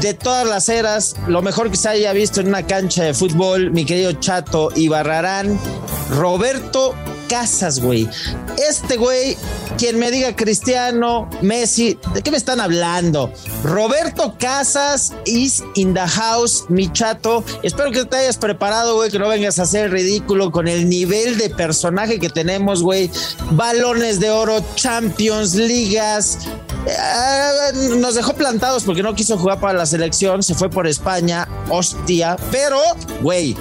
de 0.00 0.14
todas 0.14 0.46
las 0.46 0.70
eras, 0.70 1.16
lo 1.26 1.42
mejor 1.42 1.70
que 1.70 1.76
se 1.76 1.90
haya 1.90 2.14
visto 2.14 2.40
en 2.40 2.48
una 2.48 2.66
cancha 2.66 3.04
de 3.04 3.12
fútbol, 3.12 3.70
mi 3.70 3.84
querido 3.84 4.12
Chato 4.12 4.70
Ibarrarán, 4.74 5.60
Roberto 6.08 6.94
Casas, 7.30 7.78
güey. 7.78 8.08
Este 8.68 8.96
güey, 8.96 9.36
quien 9.78 10.00
me 10.00 10.10
diga 10.10 10.34
Cristiano, 10.34 11.30
Messi, 11.42 11.96
¿de 12.12 12.22
qué 12.22 12.32
me 12.32 12.36
están 12.36 12.60
hablando? 12.60 13.32
Roberto 13.62 14.34
Casas 14.36 15.12
is 15.26 15.62
in 15.76 15.94
the 15.94 16.00
house, 16.00 16.64
mi 16.68 16.92
chato. 16.92 17.44
Espero 17.62 17.92
que 17.92 18.04
te 18.04 18.16
hayas 18.16 18.36
preparado, 18.36 18.96
güey, 18.96 19.12
que 19.12 19.20
no 19.20 19.28
vengas 19.28 19.60
a 19.60 19.62
hacer 19.62 19.92
ridículo 19.92 20.50
con 20.50 20.66
el 20.66 20.88
nivel 20.88 21.38
de 21.38 21.50
personaje 21.50 22.18
que 22.18 22.30
tenemos, 22.30 22.82
güey. 22.82 23.08
Balones 23.52 24.18
de 24.18 24.30
oro, 24.30 24.64
Champions, 24.74 25.54
ligas. 25.54 26.38
Eh, 26.84 27.96
nos 27.96 28.16
dejó 28.16 28.34
plantados 28.34 28.82
porque 28.82 29.04
no 29.04 29.14
quiso 29.14 29.38
jugar 29.38 29.60
para 29.60 29.78
la 29.78 29.86
selección, 29.86 30.42
se 30.42 30.56
fue 30.56 30.68
por 30.68 30.88
España, 30.88 31.46
hostia, 31.68 32.36
pero, 32.50 32.80
güey, 33.20 33.56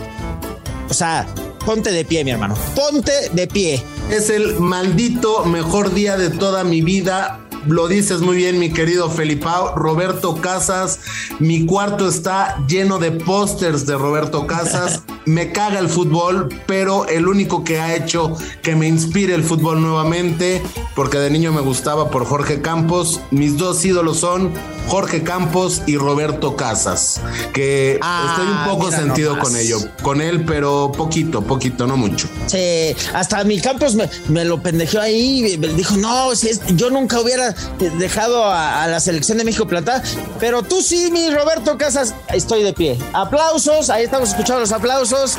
o 0.89 0.93
sea, 0.93 1.27
ponte 1.65 1.91
de 1.91 2.05
pie, 2.05 2.23
mi 2.23 2.31
hermano. 2.31 2.55
Ponte 2.75 3.29
de 3.33 3.47
pie. 3.47 3.83
Es 4.09 4.29
el 4.29 4.59
maldito 4.59 5.45
mejor 5.45 5.93
día 5.93 6.17
de 6.17 6.29
toda 6.29 6.63
mi 6.63 6.81
vida. 6.81 7.39
Lo 7.67 7.87
dices 7.87 8.21
muy 8.21 8.37
bien, 8.37 8.57
mi 8.57 8.71
querido 8.71 9.09
Felipao. 9.09 9.75
Roberto 9.75 10.35
Casas, 10.35 10.99
mi 11.39 11.65
cuarto 11.65 12.07
está 12.07 12.57
lleno 12.67 12.99
de 12.99 13.11
pósters 13.11 13.85
de 13.85 13.97
Roberto 13.97 14.47
Casas. 14.47 15.03
Me 15.25 15.51
caga 15.51 15.79
el 15.79 15.89
fútbol, 15.89 16.49
pero 16.65 17.07
el 17.07 17.27
único 17.27 17.63
que 17.63 17.79
ha 17.79 17.95
hecho 17.95 18.35
que 18.63 18.75
me 18.75 18.87
inspire 18.87 19.35
el 19.35 19.43
fútbol 19.43 19.79
nuevamente, 19.79 20.63
porque 20.95 21.19
de 21.19 21.29
niño 21.29 21.53
me 21.53 21.61
gustaba 21.61 22.09
por 22.09 22.25
Jorge 22.25 22.61
Campos. 22.61 23.21
Mis 23.29 23.55
dos 23.55 23.85
ídolos 23.85 24.17
son 24.17 24.51
Jorge 24.89 25.23
Campos 25.23 25.83
y 25.85 25.97
Roberto 25.97 26.55
Casas, 26.55 27.21
que 27.53 27.99
Ah, 28.01 28.27
estoy 28.35 28.47
un 28.51 28.63
poco 28.77 28.91
sentido 28.91 29.31
nomás. 29.35 29.47
con 29.47 29.57
ello, 29.57 29.77
con 30.01 30.21
él, 30.21 30.43
pero 30.45 30.91
poquito, 30.91 31.41
poquito, 31.43 31.85
no 31.87 31.95
mucho. 31.95 32.27
Sí, 32.47 32.95
hasta 33.13 33.43
mi 33.43 33.59
Campos 33.61 33.95
me, 33.95 34.09
me 34.29 34.43
lo 34.45 34.61
pendejeó 34.61 35.01
ahí. 35.01 35.57
Me 35.59 35.67
dijo, 35.69 35.95
no, 35.97 36.35
si 36.35 36.49
es- 36.49 36.61
yo 36.75 36.89
nunca 36.89 37.19
hubiera 37.19 37.53
dejado 37.99 38.43
a, 38.45 38.83
a 38.83 38.87
la 38.87 38.99
selección 38.99 39.37
de 39.37 39.43
México 39.43 39.67
plantada. 39.67 40.01
Pero 40.39 40.63
tú 40.63 40.81
sí, 40.81 41.09
mi 41.11 41.29
Roberto 41.29 41.77
Casas, 41.77 42.15
estoy 42.33 42.63
de 42.63 42.73
pie. 42.73 42.97
Aplausos, 43.13 43.89
ahí 43.89 44.03
estamos 44.05 44.29
escuchando 44.29 44.61
los 44.61 44.71
aplausos. 44.71 45.33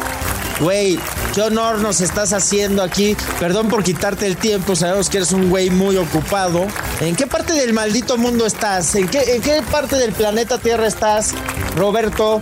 Güey, 0.61 0.99
qué 1.35 1.41
honor 1.41 1.79
nos 1.79 2.03
estás 2.03 2.35
haciendo 2.35 2.83
aquí. 2.83 3.17
Perdón 3.39 3.69
por 3.69 3.83
quitarte 3.83 4.27
el 4.27 4.37
tiempo, 4.37 4.77
sabemos 4.77 5.09
que 5.09 5.17
eres 5.17 5.33
un 5.33 5.49
güey 5.49 5.71
muy 5.71 5.97
ocupado. 5.97 6.67
¿En 7.01 7.17
qué 7.17 7.27
parte 7.27 7.55
del 7.55 7.73
maldito 7.73 8.19
mundo 8.19 8.45
estás? 8.45 8.95
¿En 8.95 9.09
qué, 9.09 9.40
en 9.41 9.43
qué 9.43 9.63
parte 9.71 9.97
del 9.97 10.13
planeta 10.13 10.59
Tierra 10.59 10.87
estás, 10.87 11.33
Roberto? 11.77 12.41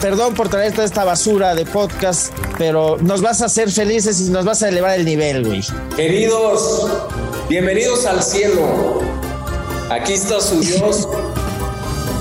Perdón 0.00 0.34
por 0.34 0.48
traer 0.48 0.72
toda 0.72 0.84
esta 0.84 1.04
basura 1.04 1.54
de 1.54 1.64
podcast, 1.64 2.32
pero 2.58 2.96
nos 3.00 3.22
vas 3.22 3.42
a 3.42 3.46
hacer 3.46 3.70
felices 3.70 4.20
y 4.20 4.30
nos 4.30 4.44
vas 4.44 4.62
a 4.62 4.68
elevar 4.68 4.98
el 4.98 5.04
nivel, 5.04 5.46
güey. 5.46 5.62
Queridos, 5.94 6.88
bienvenidos 7.48 8.06
al 8.06 8.22
cielo. 8.22 9.00
Aquí 9.90 10.14
está 10.14 10.40
su 10.40 10.58
Dios. 10.60 11.08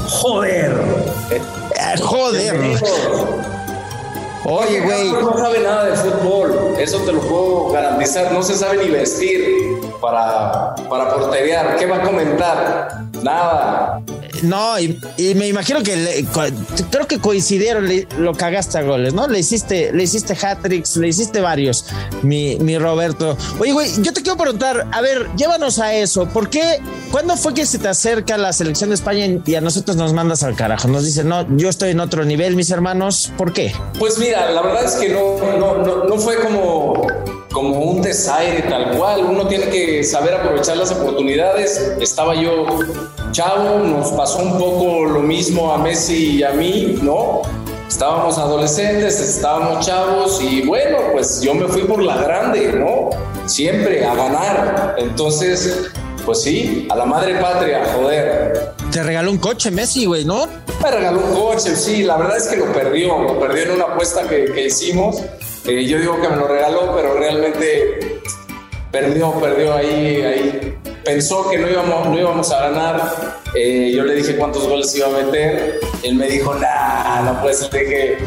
Joder. 0.10 0.76
Ah, 1.80 1.96
Joder. 2.00 2.56
Oye, 4.46 4.82
güey. 4.82 5.12
No 5.14 5.38
sabe 5.38 5.60
nada 5.60 5.86
de 5.86 5.96
fútbol, 5.96 6.76
eso 6.78 7.00
te 7.00 7.14
lo 7.14 7.22
puedo 7.22 7.72
garantizar. 7.72 8.32
No 8.32 8.44
se 8.44 8.56
sabe 8.56 8.86
ni 8.86 8.92
vestir 8.92 9.80
para, 10.00 10.76
para 10.90 11.14
porterear. 11.16 11.78
¿Qué 11.78 11.88
va 11.88 11.98
a 11.98 12.02
comentar? 12.04 13.11
Nada. 13.24 14.02
No, 14.44 14.80
y, 14.80 15.00
y 15.18 15.36
me 15.36 15.48
imagino 15.48 15.84
que 15.84 15.96
le- 15.96 16.26
creo 16.90 17.08
que 17.08 17.20
coincidieron, 17.20 17.88
le- 17.88 18.08
lo 18.18 18.34
cagaste 18.34 18.78
a 18.80 18.82
goles, 18.82 19.14
¿no? 19.14 19.28
Le 19.28 19.40
hiciste, 19.40 19.92
le 19.94 20.04
hiciste 20.04 20.34
hat-tricks, 20.34 20.98
le 20.98 21.10
hiciste 21.10 21.40
varios, 21.42 21.86
mi, 22.24 22.56
mi 22.58 22.78
Roberto. 22.78 23.38
Oye, 23.60 23.72
güey, 23.74 23.90
yo 24.02 24.12
te 24.14 24.22
quiero 24.22 24.38
preguntar, 24.38 24.88
a 24.92 25.02
ver, 25.02 25.30
llévanos 25.36 25.80
a 25.80 25.94
eso. 25.94 26.26
¿Por 26.28 26.50
qué? 26.50 26.80
¿Cuándo 27.12 27.38
fue 27.38 27.54
que 27.54 27.66
se 27.66 27.78
te 27.78 27.88
acerca 27.90 28.38
la 28.38 28.54
selección 28.54 28.90
de 28.90 28.96
España 28.96 29.26
y 29.46 29.56
a 29.56 29.62
nosotros 29.62 29.96
nos 29.98 30.14
mandas 30.14 30.44
al 30.44 30.56
carajo? 30.56 30.88
Nos 30.88 31.06
dice, 31.06 31.24
no, 31.24 31.46
yo 31.58 31.70
estoy 31.70 31.92
en 31.92 32.00
otro 32.00 32.26
nivel, 32.26 32.56
mis 32.56 32.72
hermanos. 32.72 33.32
¿Por 33.38 33.54
qué? 33.54 33.74
Pues 34.00 34.18
mira, 34.18 34.50
la 34.52 34.62
verdad 34.62 34.86
es 34.86 34.94
que 34.96 35.10
no, 35.10 35.38
no, 35.60 35.78
no, 35.78 36.04
no 36.06 36.18
fue 36.18 36.36
como, 36.38 37.06
como 37.52 37.80
un 37.80 38.02
desaire 38.02 38.64
tal 38.64 38.98
cual. 38.98 39.26
Uno 39.26 39.48
tiene 39.48 39.68
que 39.70 40.04
saber 40.04 40.34
aprovechar 40.34 40.78
las 40.78 40.92
oportunidades. 40.92 41.96
Estaba 42.00 42.36
yo 42.36 42.66
chavo, 43.32 43.80
nos 43.80 44.12
pasó 44.12 44.40
un 44.40 44.58
poco 44.58 45.06
lo 45.06 45.20
mismo 45.22 45.74
a 45.74 45.78
Messi 45.78 46.38
y 46.38 46.44
a 46.44 46.52
mí, 46.52 47.00
¿no? 47.02 47.42
Estábamos 47.88 48.38
adolescentes, 48.38 49.20
estábamos 49.20 49.86
chavos 49.86 50.42
y 50.42 50.62
bueno, 50.62 50.98
pues 51.12 51.42
yo 51.42 51.54
me 51.54 51.68
fui 51.68 51.84
por 51.84 52.02
la 52.02 52.18
grande, 52.18 52.72
¿no? 52.74 53.10
Siempre 53.46 54.06
a 54.06 54.16
ganar. 54.16 54.96
Entonces, 54.98 55.92
pues 56.26 56.42
sí, 56.42 56.88
a 56.90 56.96
la 56.96 57.06
madre 57.06 57.36
patria, 57.36 57.84
joder. 57.94 58.74
Te 58.92 59.04
regaló 59.04 59.32
un 59.32 59.38
coche 59.38 59.72
Messi, 59.72 60.06
güey, 60.06 60.24
¿no? 60.24 60.48
Me 60.82 60.92
regaló 60.92 61.20
un 61.20 61.34
coche, 61.34 61.76
sí, 61.76 62.04
la 62.04 62.18
verdad 62.18 62.38
es 62.38 62.48
que 62.48 62.58
lo 62.58 62.72
perdió, 62.72 63.20
lo 63.20 63.40
perdió 63.40 63.64
en 63.64 63.72
una 63.72 63.86
apuesta 63.86 64.28
que, 64.28 64.46
que 64.46 64.68
hicimos. 64.68 65.18
Eh, 65.66 65.86
yo 65.86 66.00
digo 66.00 66.20
que 66.20 66.28
me 66.28 66.36
lo 66.36 66.48
regaló, 66.48 66.94
pero 66.96 67.14
realmente 67.14 68.22
perdió, 68.92 69.32
perdió 69.40 69.76
ahí, 69.76 70.22
ahí. 70.22 70.78
Pensó 71.06 71.50
que 71.50 71.58
no 71.58 71.70
íbamos, 71.70 72.08
no 72.08 72.20
íbamos 72.20 72.52
a 72.52 72.70
ganar. 72.70 73.40
Eh, 73.56 73.92
yo 73.96 74.04
le 74.04 74.16
dije 74.16 74.36
cuántos 74.38 74.68
goles 74.68 74.96
iba 74.96 75.08
a 75.08 75.24
meter. 75.24 75.80
Él 76.04 76.16
me 76.16 76.28
dijo, 76.28 76.54
nah, 76.56 77.22
no 77.22 77.42
puede 77.42 77.54
ser. 77.54 77.74
Le 77.74 77.80
dije, 77.80 78.18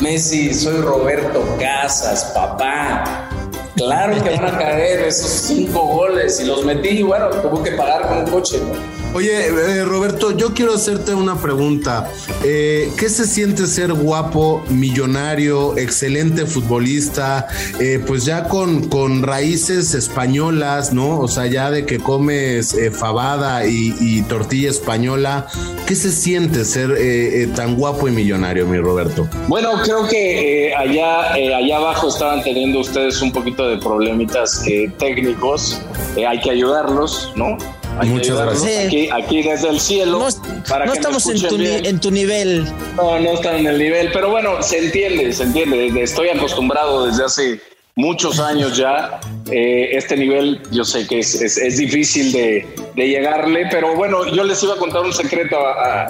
Messi, 0.00 0.54
soy 0.54 0.80
Roberto 0.82 1.42
Casas, 1.58 2.32
papá. 2.34 3.28
Claro 3.76 4.22
que 4.22 4.30
van 4.30 4.54
a 4.54 4.58
caer 4.58 5.00
esos 5.00 5.30
cinco 5.30 5.80
goles 5.86 6.38
y 6.40 6.44
los 6.44 6.64
metí 6.64 6.90
y 6.90 7.02
bueno, 7.02 7.28
tuvo 7.30 7.60
que 7.62 7.72
pagar 7.72 8.06
con 8.08 8.18
un 8.18 8.26
coche, 8.26 8.58
¿no? 8.58 9.03
Oye, 9.14 9.46
eh, 9.46 9.84
Roberto, 9.84 10.36
yo 10.36 10.54
quiero 10.54 10.74
hacerte 10.74 11.14
una 11.14 11.40
pregunta. 11.40 12.10
Eh, 12.42 12.90
¿Qué 12.98 13.08
se 13.08 13.26
siente 13.26 13.68
ser 13.68 13.92
guapo, 13.92 14.64
millonario, 14.70 15.78
excelente 15.78 16.46
futbolista, 16.46 17.46
eh, 17.78 18.02
pues 18.04 18.24
ya 18.24 18.48
con, 18.48 18.88
con 18.88 19.22
raíces 19.22 19.94
españolas, 19.94 20.92
¿no? 20.92 21.20
O 21.20 21.28
sea, 21.28 21.46
ya 21.46 21.70
de 21.70 21.86
que 21.86 22.00
comes 22.00 22.74
eh, 22.74 22.90
fabada 22.90 23.64
y, 23.68 23.94
y 24.00 24.22
tortilla 24.22 24.70
española. 24.70 25.46
¿Qué 25.86 25.94
se 25.94 26.10
siente 26.10 26.64
ser 26.64 26.90
eh, 26.90 27.42
eh, 27.42 27.46
tan 27.54 27.76
guapo 27.76 28.08
y 28.08 28.10
millonario, 28.10 28.66
mi 28.66 28.78
Roberto? 28.78 29.28
Bueno, 29.46 29.80
creo 29.84 30.08
que 30.08 30.74
allá, 30.76 31.34
allá 31.34 31.76
abajo 31.76 32.08
estaban 32.08 32.42
teniendo 32.42 32.80
ustedes 32.80 33.22
un 33.22 33.30
poquito 33.30 33.68
de 33.68 33.78
problemitas 33.78 34.64
técnicos. 34.98 35.80
Hay 36.16 36.40
que 36.40 36.50
ayudarlos, 36.50 37.32
¿no? 37.36 37.56
Hay 37.98 38.08
Muchas 38.08 38.36
gracias. 38.40 38.86
Aquí, 38.86 39.08
aquí 39.10 39.42
desde 39.42 39.68
el 39.68 39.80
cielo. 39.80 40.18
No, 40.18 40.62
para 40.68 40.84
no 40.86 40.92
que 40.92 40.98
me 40.98 41.06
estamos 41.06 41.26
en 41.28 41.48
tu, 41.48 41.56
en 41.56 42.14
nivel. 42.14 42.64
No, 42.96 43.20
no 43.20 43.30
están 43.34 43.56
en 43.56 43.66
el 43.66 43.78
nivel, 43.78 44.10
pero 44.12 44.30
bueno, 44.30 44.62
se 44.62 44.78
entiende, 44.78 45.32
se 45.32 45.44
entiende. 45.44 46.02
Estoy 46.02 46.28
acostumbrado 46.30 47.06
desde 47.06 47.24
hace 47.24 47.60
muchos 47.94 48.40
años 48.40 48.76
ya. 48.76 49.20
Eh, 49.50 49.90
este 49.92 50.16
nivel 50.16 50.60
yo 50.72 50.84
sé 50.84 51.06
que 51.06 51.20
es, 51.20 51.40
es- 51.40 51.56
es 51.58 51.76
difícil 51.78 52.32
de, 52.32 52.66
de 52.96 53.08
llegarle, 53.08 53.66
pero 53.70 53.94
bueno, 53.94 54.26
yo 54.34 54.42
les 54.42 54.60
iba 54.64 54.74
a 54.74 54.78
contar 54.78 55.02
un 55.02 55.12
secreto 55.12 55.56
a- 55.64 56.02
a- 56.02 56.06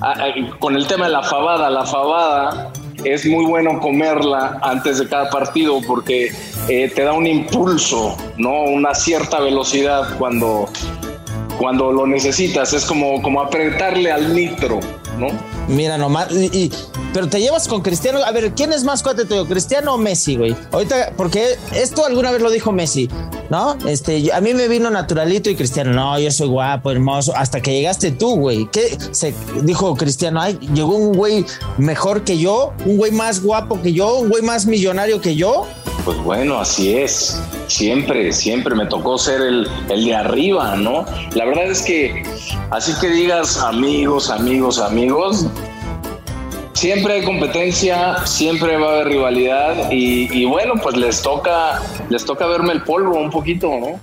a- 0.00 0.12
a- 0.24 0.58
con 0.58 0.74
el 0.74 0.86
tema 0.88 1.06
de 1.06 1.12
la 1.12 1.22
fabada. 1.22 1.70
La 1.70 1.84
fabada 1.84 2.72
es 3.04 3.24
muy 3.26 3.44
bueno 3.44 3.78
comerla 3.78 4.58
antes 4.62 4.98
de 4.98 5.06
cada 5.06 5.30
partido 5.30 5.80
porque 5.86 6.32
eh, 6.68 6.90
te 6.94 7.02
da 7.02 7.12
un 7.12 7.26
impulso, 7.26 8.16
¿no? 8.36 8.64
Una 8.64 8.94
cierta 8.94 9.40
velocidad 9.40 10.16
cuando, 10.18 10.68
cuando 11.58 11.92
lo 11.92 12.06
necesitas. 12.06 12.72
Es 12.72 12.84
como, 12.84 13.22
como 13.22 13.40
apretarle 13.40 14.10
al 14.10 14.34
nitro, 14.34 14.80
¿no? 15.18 15.28
Mira 15.68 15.98
nomás, 15.98 16.30
y, 16.32 16.70
pero 17.12 17.28
te 17.28 17.40
llevas 17.40 17.66
con 17.66 17.82
Cristiano. 17.82 18.18
A 18.24 18.30
ver, 18.30 18.52
¿quién 18.54 18.72
es 18.72 18.84
más 18.84 19.02
cuate 19.02 19.24
tuyo, 19.24 19.46
Cristiano 19.46 19.94
o 19.94 19.98
Messi, 19.98 20.36
güey? 20.36 20.54
Ahorita, 20.70 21.12
porque 21.16 21.56
esto 21.74 22.04
alguna 22.04 22.30
vez 22.30 22.42
lo 22.42 22.50
dijo 22.50 22.72
Messi, 22.72 23.08
¿no? 23.50 23.76
Este, 23.86 24.32
a 24.32 24.40
mí 24.40 24.54
me 24.54 24.68
vino 24.68 24.90
naturalito 24.90 25.50
y 25.50 25.56
Cristiano, 25.56 25.92
no, 25.92 26.18
yo 26.18 26.30
soy 26.30 26.48
guapo, 26.48 26.90
hermoso, 26.90 27.32
hasta 27.34 27.60
que 27.60 27.72
llegaste 27.72 28.12
tú, 28.12 28.36
güey. 28.36 28.68
¿Qué 28.70 28.96
se 29.10 29.34
dijo 29.62 29.96
Cristiano? 29.96 30.40
Ay, 30.40 30.58
llegó 30.74 30.94
un 30.94 31.16
güey 31.16 31.44
mejor 31.78 32.22
que 32.22 32.38
yo, 32.38 32.72
un 32.84 32.96
güey 32.96 33.12
más 33.12 33.42
guapo 33.42 33.80
que 33.80 33.92
yo, 33.92 34.16
un 34.18 34.28
güey 34.28 34.42
más 34.42 34.66
millonario 34.66 35.20
que 35.20 35.36
yo. 35.36 35.66
Pues 36.06 36.18
bueno, 36.18 36.60
así 36.60 36.96
es. 36.96 37.42
Siempre, 37.66 38.32
siempre 38.32 38.76
me 38.76 38.86
tocó 38.86 39.18
ser 39.18 39.40
el, 39.40 39.68
el 39.88 40.04
de 40.04 40.14
arriba, 40.14 40.76
¿no? 40.76 41.04
La 41.34 41.44
verdad 41.44 41.64
es 41.64 41.82
que, 41.82 42.22
así 42.70 42.92
que 43.00 43.08
digas 43.08 43.58
amigos, 43.58 44.30
amigos, 44.30 44.78
amigos, 44.78 45.46
siempre 46.74 47.14
hay 47.14 47.24
competencia, 47.24 48.24
siempre 48.24 48.76
va 48.76 48.86
a 48.88 48.92
haber 48.94 49.08
rivalidad 49.08 49.90
y, 49.90 50.44
bueno, 50.44 50.74
pues 50.80 50.96
les 50.96 51.20
toca, 51.22 51.82
les 52.08 52.24
toca 52.24 52.46
verme 52.46 52.72
el 52.72 52.82
polvo 52.84 53.18
un 53.18 53.30
poquito, 53.30 53.68
¿no? 53.68 53.98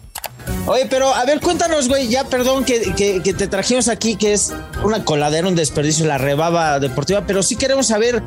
Oye, 0.65 0.86
pero 0.89 1.07
a 1.13 1.24
ver, 1.24 1.39
cuéntanos, 1.39 1.88
güey, 1.88 2.10
ya 2.10 2.25
perdón 2.25 2.65
que- 2.65 3.22
que 3.24 3.33
te 3.33 3.48
trajimos 3.48 3.88
aquí, 3.88 4.17
que 4.17 4.33
es 4.33 4.53
una 4.83 5.05
coladera, 5.05 5.48
un 5.48 5.55
desperdicio, 5.55 6.05
la 6.05 6.17
rebaba 6.17 6.79
deportiva, 6.81 7.24
pero 7.25 7.43
sí 7.43 7.55
queremos 7.55 7.88
saber 7.88 8.22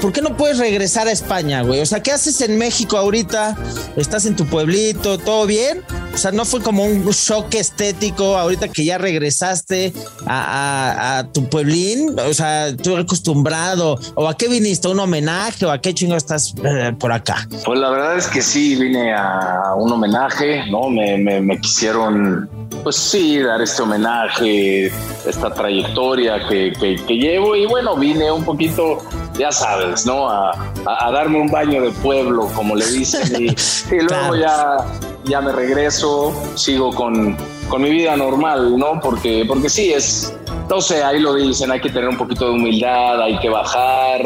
¿por 0.00 0.12
qué 0.12 0.22
no 0.22 0.36
puedes 0.36 0.58
regresar 0.58 1.08
a 1.08 1.12
España, 1.12 1.62
güey? 1.62 1.80
O 1.80 1.86
sea, 1.86 2.02
¿qué 2.02 2.12
haces 2.12 2.40
en 2.40 2.58
México 2.58 2.96
ahorita? 2.96 3.56
¿Estás 3.96 4.26
en 4.26 4.36
tu 4.36 4.46
pueblito? 4.46 5.18
¿Todo 5.18 5.46
bien? 5.46 5.82
O 6.14 6.18
sea, 6.18 6.32
¿no 6.32 6.44
fue 6.44 6.62
como 6.62 6.84
un 6.84 7.04
shock 7.04 7.54
estético 7.54 8.36
ahorita 8.38 8.68
que 8.68 8.84
ya 8.84 8.98
regresaste 8.98 9.92
a, 10.26 11.26
tu 11.32 11.48
pueblín? 11.48 12.18
O 12.18 12.32
sea, 12.32 12.74
tú 12.76 12.96
acostumbrado. 12.96 13.98
¿O 14.14 14.28
a 14.28 14.36
qué 14.36 14.48
viniste? 14.48 14.88
¿Un 14.88 15.00
homenaje? 15.00 15.66
¿O 15.66 15.70
a 15.70 15.80
qué 15.80 15.92
chingo 15.92 16.16
estás 16.16 16.54
eh, 16.64 16.94
por 16.98 17.12
acá? 17.12 17.46
Pues 17.64 17.78
la 17.78 17.90
verdad 17.90 18.16
es 18.16 18.26
que 18.28 18.40
sí, 18.40 18.76
vine 18.76 19.14
a 19.14 19.74
un 19.76 19.92
homenaje, 19.92 20.64
¿no? 20.70 20.88
Me, 20.88 21.18
me 21.18 21.60
quisieron 21.60 22.48
pues 22.82 22.96
sí, 22.96 23.38
dar 23.40 23.60
este 23.60 23.82
homenaje, 23.82 24.86
esta 25.26 25.52
trayectoria 25.52 26.46
que, 26.48 26.72
que, 26.72 27.14
llevo 27.14 27.56
y 27.56 27.66
bueno, 27.66 27.96
vine 27.96 28.30
un 28.30 28.44
poquito, 28.44 28.98
ya 29.38 29.52
sabes, 29.52 30.06
¿no? 30.06 30.28
A, 30.28 30.50
a, 30.86 31.10
darme 31.12 31.40
un 31.40 31.48
baño 31.48 31.82
de 31.82 31.90
pueblo, 31.90 32.48
como 32.54 32.74
le 32.74 32.86
dicen, 32.86 33.44
y, 33.44 33.48
luego 34.02 34.36
ya, 34.36 34.76
ya 35.24 35.40
me 35.40 35.52
regreso, 35.52 36.32
sigo 36.54 36.92
con, 36.92 37.36
con 37.68 37.82
mi 37.82 37.90
vida 37.90 38.16
normal, 38.16 38.78
¿no? 38.78 39.00
Porque, 39.00 39.44
porque 39.46 39.68
sí, 39.68 39.92
es, 39.92 40.34
no 40.68 40.80
sé, 40.80 41.02
ahí 41.02 41.20
lo 41.20 41.34
dicen, 41.34 41.70
hay 41.70 41.80
que 41.80 41.90
tener 41.90 42.08
un 42.08 42.16
poquito 42.16 42.46
de 42.46 42.52
humildad, 42.52 43.22
hay 43.22 43.38
que 43.38 43.48
bajar, 43.48 44.22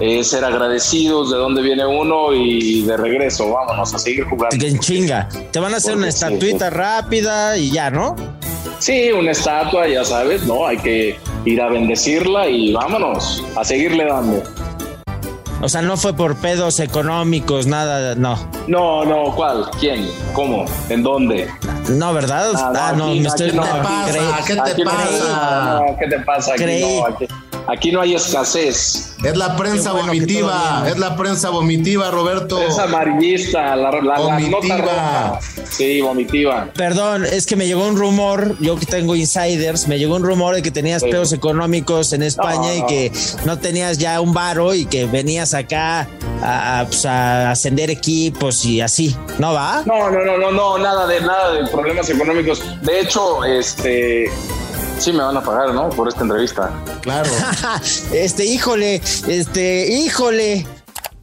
es 0.00 0.28
ser 0.28 0.44
agradecidos 0.44 1.30
de 1.30 1.36
dónde 1.36 1.62
viene 1.62 1.86
uno 1.86 2.32
y 2.32 2.82
de 2.82 2.96
regreso, 2.96 3.50
vámonos 3.50 3.94
a 3.94 3.98
seguir 3.98 4.24
jugando. 4.24 4.56
Que 4.58 4.78
chinga, 4.78 5.28
te 5.50 5.60
van 5.60 5.74
a 5.74 5.76
hacer 5.76 5.96
una 5.96 6.08
estatuita 6.08 6.70
rápida 6.70 7.56
y 7.56 7.70
ya, 7.70 7.90
¿no? 7.90 8.16
Sí, 8.78 9.12
una 9.12 9.30
estatua, 9.30 9.86
ya 9.86 10.04
sabes, 10.04 10.44
¿no? 10.44 10.66
Hay 10.66 10.78
que 10.78 11.16
ir 11.44 11.60
a 11.60 11.68
bendecirla 11.68 12.48
y 12.48 12.72
vámonos 12.72 13.42
a 13.56 13.64
seguirle 13.64 14.06
dando. 14.06 14.42
O 15.60 15.68
sea, 15.68 15.80
no 15.80 15.96
fue 15.96 16.12
por 16.12 16.36
pedos 16.36 16.78
económicos, 16.78 17.66
nada, 17.66 18.14
no. 18.14 18.36
No, 18.66 19.04
no, 19.04 19.34
¿cuál? 19.34 19.64
¿Quién? 19.80 20.06
¿Cómo? 20.34 20.66
¿En 20.90 21.02
dónde? 21.02 21.48
No, 21.88 22.12
¿verdad? 22.12 22.50
Ah, 22.54 22.92
no, 22.94 23.04
ah, 23.04 23.08
me 23.08 23.22
estoy... 23.22 23.50
¿Qué 23.50 23.56
te 23.56 24.84
pasa? 24.84 25.96
¿Qué 25.98 26.06
te 26.06 26.18
pasa? 26.18 26.54
¿Qué 26.56 26.64
te 26.66 26.66
pasa? 26.66 27.08
Aquí 27.14 27.26
Aquí 27.66 27.90
no 27.92 28.00
hay 28.00 28.14
escasez. 28.14 29.14
Es 29.24 29.36
la 29.36 29.56
prensa 29.56 29.92
vomitiva, 29.92 30.84
es 30.86 30.98
la 30.98 31.16
prensa 31.16 31.48
vomitiva, 31.48 32.10
Roberto. 32.10 32.60
Es 32.60 32.78
amarillista, 32.78 33.74
la, 33.74 33.90
la, 33.90 34.18
vomitiva. 34.18 35.40
Sí, 35.70 36.02
vomitiva. 36.02 36.68
Perdón, 36.76 37.24
es 37.24 37.46
que 37.46 37.56
me 37.56 37.66
llegó 37.66 37.86
un 37.86 37.96
rumor, 37.96 38.56
yo 38.60 38.76
que 38.76 38.84
tengo 38.84 39.16
insiders, 39.16 39.88
me 39.88 39.98
llegó 39.98 40.16
un 40.16 40.24
rumor 40.24 40.54
de 40.56 40.62
que 40.62 40.70
tenías 40.70 41.02
pedos 41.02 41.32
económicos 41.32 42.12
en 42.12 42.22
España 42.22 42.74
y 42.74 42.84
que 42.86 43.12
no 43.46 43.58
tenías 43.58 43.96
ya 43.96 44.20
un 44.20 44.34
varo 44.34 44.74
y 44.74 44.84
que 44.84 45.06
venías 45.06 45.54
acá 45.54 46.06
a, 46.42 46.84
pues, 46.86 47.06
a, 47.06 47.50
ascender 47.50 47.90
equipos 47.90 48.64
y 48.66 48.82
así, 48.82 49.16
¿no 49.38 49.54
va? 49.54 49.82
No, 49.86 50.10
no, 50.10 50.22
no, 50.22 50.36
no, 50.36 50.50
no, 50.52 50.78
nada 50.78 51.06
de 51.06 51.20
nada 51.22 51.52
de 51.52 51.66
problemas 51.68 52.10
económicos. 52.10 52.62
De 52.82 53.00
hecho, 53.00 53.42
este 53.44 54.30
Sí, 54.98 55.12
me 55.12 55.22
van 55.22 55.36
a 55.36 55.42
pagar, 55.42 55.74
¿no? 55.74 55.88
Por 55.90 56.08
esta 56.08 56.22
entrevista. 56.22 56.70
Claro. 57.02 57.30
este, 58.12 58.44
híjole, 58.44 59.02
este, 59.26 59.88
híjole. 59.92 60.66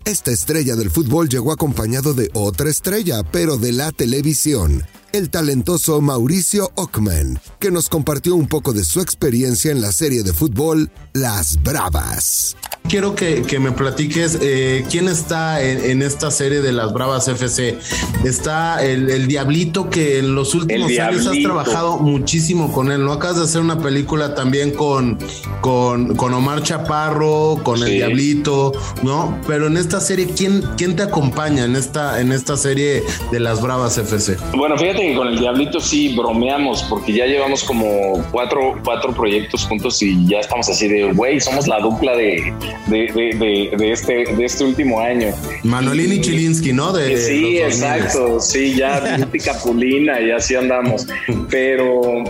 Esta 0.05 0.31
estrella 0.31 0.75
del 0.75 0.89
fútbol 0.89 1.29
llegó 1.29 1.51
acompañado 1.51 2.13
de 2.13 2.29
otra 2.33 2.69
estrella, 2.69 3.23
pero 3.31 3.57
de 3.57 3.71
la 3.71 3.91
televisión 3.91 4.83
el 5.13 5.29
talentoso 5.29 5.99
Mauricio 6.01 6.71
Ockman, 6.75 7.39
que 7.59 7.71
nos 7.71 7.89
compartió 7.89 8.35
un 8.35 8.47
poco 8.47 8.73
de 8.73 8.83
su 8.83 9.01
experiencia 9.01 9.71
en 9.71 9.81
la 9.81 9.91
serie 9.91 10.23
de 10.23 10.33
fútbol 10.33 10.89
Las 11.13 11.61
Bravas. 11.61 12.55
Quiero 12.87 13.15
que, 13.15 13.57
me 13.59 13.71
platiques 13.71 14.37
eh, 14.41 14.83
quién 14.89 15.07
está 15.07 15.63
en, 15.63 16.01
esta 16.01 16.29
serie 16.29 16.59
de 16.61 16.73
Las 16.73 16.91
Bravas 16.91 17.27
FC. 17.29 17.77
Está 18.25 18.83
el, 18.83 19.27
Diablito, 19.27 19.89
que 19.89 20.19
en 20.19 20.35
los 20.35 20.53
últimos 20.55 20.91
años 20.99 21.25
has 21.25 21.39
trabajado 21.41 21.99
muchísimo 21.99 22.73
con 22.73 22.91
él. 22.91 23.05
¿No 23.05 23.13
acabas 23.13 23.37
de 23.37 23.43
hacer 23.43 23.61
una 23.61 23.79
película 23.79 24.35
también 24.35 24.71
con, 24.71 25.17
con, 25.61 26.15
con 26.17 26.33
Omar 26.33 26.63
Chaparro, 26.63 27.59
con 27.63 27.81
el 27.81 27.91
Diablito, 27.91 28.73
¿no? 29.03 29.39
Pero 29.47 29.67
en 29.67 29.77
esta 29.77 30.01
serie, 30.01 30.27
¿quién, 30.35 30.61
quién 30.75 30.97
te 30.97 31.03
acompaña 31.03 31.63
en 31.63 31.77
esta, 31.77 32.19
en 32.19 32.33
esta 32.33 32.57
serie 32.57 33.03
de 33.31 33.39
Las 33.39 33.61
Bravas 33.61 33.97
FC? 33.97 34.35
Bueno, 34.53 34.77
fíjate 34.77 34.99
que 34.99 35.15
con 35.15 35.29
el 35.29 35.39
Diablito 35.39 35.79
sí 35.79 36.13
bromeamos, 36.13 36.83
porque 36.83 37.13
ya 37.13 37.25
llevamos 37.25 37.63
como 37.63 38.21
cuatro, 38.31 38.75
cuatro 38.83 39.13
proyectos 39.13 39.63
juntos 39.65 40.01
y 40.01 40.27
ya 40.27 40.39
estamos 40.39 40.67
así 40.67 40.89
de, 40.89 41.13
güey, 41.13 41.39
somos 41.39 41.67
la 41.67 41.79
dupla 41.79 42.17
de, 42.17 42.53
de, 42.87 43.91
este, 43.91 44.25
de 44.35 44.45
este 44.45 44.63
último 44.63 44.99
año. 44.99 45.33
Manolini 45.63 46.15
y 46.15 46.21
Chilinsky, 46.21 46.73
¿no? 46.73 46.91
De 46.93 47.17
sí, 47.17 47.57
exacto, 47.59 48.39
sí, 48.39 48.75
ya 48.75 49.01
Capulina 49.45 50.19
y 50.21 50.31
así 50.31 50.55
andamos. 50.55 51.07
Pero, 51.49 52.23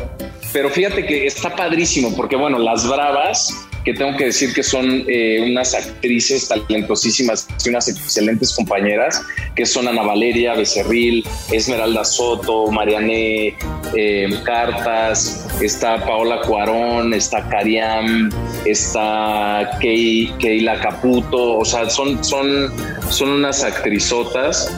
pero 0.54 0.69
fíjate 0.69 1.06
que 1.06 1.25
está 1.25 1.56
padrísimo, 1.56 2.15
porque 2.15 2.36
bueno, 2.36 2.60
las 2.60 2.88
bravas 2.88 3.54
que 3.84 3.94
tengo 3.94 4.15
que 4.17 4.26
decir 4.26 4.54
que 4.54 4.63
son 4.63 5.04
eh, 5.08 5.44
unas 5.50 5.74
actrices 5.74 6.48
talentosísimas 6.48 7.48
y 7.65 7.70
unas 7.70 7.88
excelentes 7.88 8.54
compañeras, 8.54 9.22
que 9.56 9.65
son 9.65 9.88
Ana 9.88 10.04
Valeria 10.04 10.54
Becerril, 10.54 11.26
Esmeralda 11.52 12.06
Soto, 12.06 12.67
Mariane 12.67 13.56
eh, 13.96 14.30
Cartas, 14.44 15.48
está 15.62 16.06
Paola 16.06 16.41
Cuarón, 16.41 17.13
está 17.13 17.48
Cariam, 17.50 18.30
está 18.65 19.78
Keila 19.80 20.80
Caputo, 20.82 21.58
o 21.58 21.65
sea, 21.65 21.89
son, 21.89 22.24
son, 22.24 22.72
son 23.10 23.30
unas 23.30 23.63
actrizotas 23.63 24.72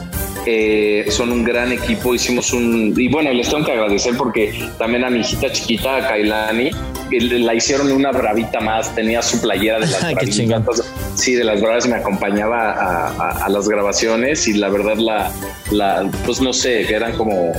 eh, 0.46 1.06
son 1.08 1.32
un 1.32 1.42
gran 1.42 1.72
equipo, 1.72 2.14
hicimos 2.14 2.52
un... 2.52 2.94
Y 2.96 3.08
bueno, 3.08 3.32
les 3.32 3.48
tengo 3.48 3.64
que 3.64 3.72
agradecer 3.72 4.14
porque 4.16 4.52
también 4.78 5.04
a 5.04 5.10
mi 5.10 5.20
hijita 5.20 5.50
chiquita, 5.50 5.96
a 5.96 6.08
Kailani, 6.08 6.70
la 7.20 7.54
hicieron 7.54 7.90
una 7.90 8.12
bravita 8.12 8.60
más, 8.60 8.94
tenía 8.94 9.22
su 9.22 9.40
playera 9.40 9.80
de 9.80 9.86
las 9.90 10.00
bravitas. 10.00 10.82
Sí, 11.14 11.34
de 11.34 11.44
las 11.44 11.60
bravas 11.60 11.86
me 11.86 11.96
acompañaba 11.96 13.14
a, 13.44 13.48
las 13.48 13.68
grabaciones 13.68 14.48
y 14.48 14.54
la 14.54 14.68
verdad 14.68 14.96
la, 14.96 15.30
la, 15.70 16.10
pues 16.24 16.40
no 16.40 16.52
sé, 16.52 16.84
que 16.86 16.94
eran 16.94 17.16
como 17.16 17.52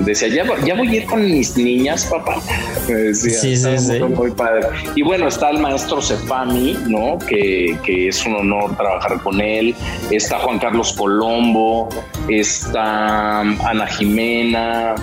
decía, 0.00 0.28
ya, 0.28 0.44
ya 0.64 0.74
voy 0.74 0.88
a 0.88 0.94
ir 0.94 1.06
con 1.06 1.22
mis 1.22 1.56
niñas, 1.56 2.06
papá. 2.06 2.40
Me 2.88 2.94
decía, 2.94 3.38
sí, 3.38 3.56
sí, 3.56 3.78
sí. 3.78 3.98
Muy, 4.00 4.30
padre. 4.32 4.66
Y 4.94 5.02
bueno, 5.02 5.28
está 5.28 5.50
el 5.50 5.58
maestro 5.58 6.02
Cepami, 6.02 6.76
¿no? 6.86 7.18
Que, 7.18 7.78
que, 7.84 8.08
es 8.08 8.24
un 8.26 8.36
honor 8.36 8.76
trabajar 8.76 9.20
con 9.22 9.40
él. 9.40 9.74
Está 10.10 10.38
Juan 10.40 10.58
Carlos 10.58 10.92
Colombo, 10.92 11.88
está 12.28 13.40
Ana 13.40 13.86
Jimena. 13.86 14.94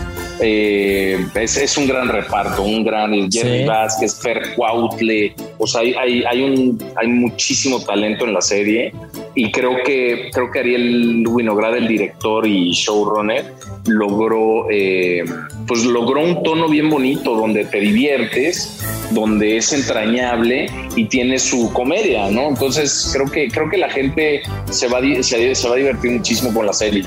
Eh, 0.44 1.24
es, 1.36 1.78
un 1.78 1.88
gran 1.88 2.08
reparto, 2.10 2.64
un 2.64 2.84
gran 2.84 3.32
Jerry 3.32 3.64
Vázquez, 3.66 4.20
Fer 4.20 4.56
Cuautle. 4.56 5.36
O 5.60 5.68
sea, 5.68 5.82
hay, 5.82 5.94
hay, 5.94 6.24
hay, 6.24 6.42
un, 6.42 6.84
hay 6.96 7.08
muchísimo 7.08 7.80
talento 7.80 8.26
en 8.26 8.34
la 8.34 8.42
serie 8.42 8.92
y 9.36 9.52
creo 9.52 9.84
que 9.86 10.32
creo 10.34 10.50
que 10.52 10.60
Ariel 10.60 11.24
Winograd, 11.28 11.78
el 11.78 11.88
director 11.88 12.48
y 12.48 12.72
showrunner, 12.72 13.54
logró 13.86 14.66
eh, 14.72 15.24
pues 15.68 15.86
logró 15.86 16.22
un 16.22 16.42
tono 16.42 16.68
bien 16.68 16.90
bonito 16.90 17.36
donde 17.36 17.66
te 17.66 17.80
diviertes, 17.80 18.80
donde 19.12 19.58
es 19.58 19.72
entrañable 19.74 20.68
y 20.96 21.06
tiene 21.06 21.38
su 21.38 21.72
comedia, 21.72 22.32
¿no? 22.32 22.50
Entonces 22.50 23.12
creo 23.14 23.30
que 23.30 23.48
creo 23.48 23.70
que 23.70 23.78
la 23.78 23.90
gente 23.90 24.42
se 24.72 24.88
va 24.88 25.02
se, 25.22 25.54
se 25.54 25.70
va 25.70 25.76
a 25.76 25.78
divertir 25.78 26.12
muchísimo 26.12 26.52
con 26.52 26.66
la 26.66 26.74
serie. 26.74 27.04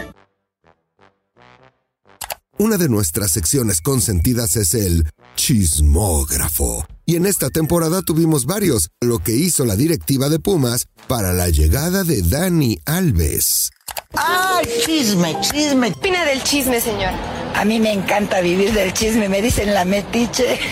Una 2.57 2.77
de 2.77 2.89
nuestras 2.89 3.33
secciones 3.33 3.81
consentidas 3.81 4.55
es 4.55 4.75
el 4.75 5.09
chismógrafo. 5.35 6.87
Y 7.05 7.17
en 7.17 7.27
esta 7.27 7.51
temporada 7.51 8.01
tuvimos 8.03 8.47
varios, 8.47 8.91
lo 9.01 9.19
que 9.19 9.33
hizo 9.33 9.65
la 9.65 9.75
directiva 9.75 10.29
de 10.29 10.39
Pumas 10.39 10.87
para 11.09 11.33
la 11.33 11.49
llegada 11.49 12.05
de 12.05 12.23
Dani 12.23 12.79
Alves. 12.87 13.71
¡Ay, 14.13 14.67
chisme, 14.87 15.37
chisme! 15.41 15.91
¿Qué 15.91 15.99
opina 15.99 16.25
del 16.25 16.45
chisme, 16.45 16.81
señor? 16.81 17.34
A 17.55 17.65
mí 17.65 17.79
me 17.79 17.93
encanta 17.93 18.41
vivir 18.41 18.73
del 18.73 18.93
chisme, 18.93 19.29
me 19.29 19.41
dicen 19.41 19.73
la 19.73 19.85
metiche. 19.85 20.59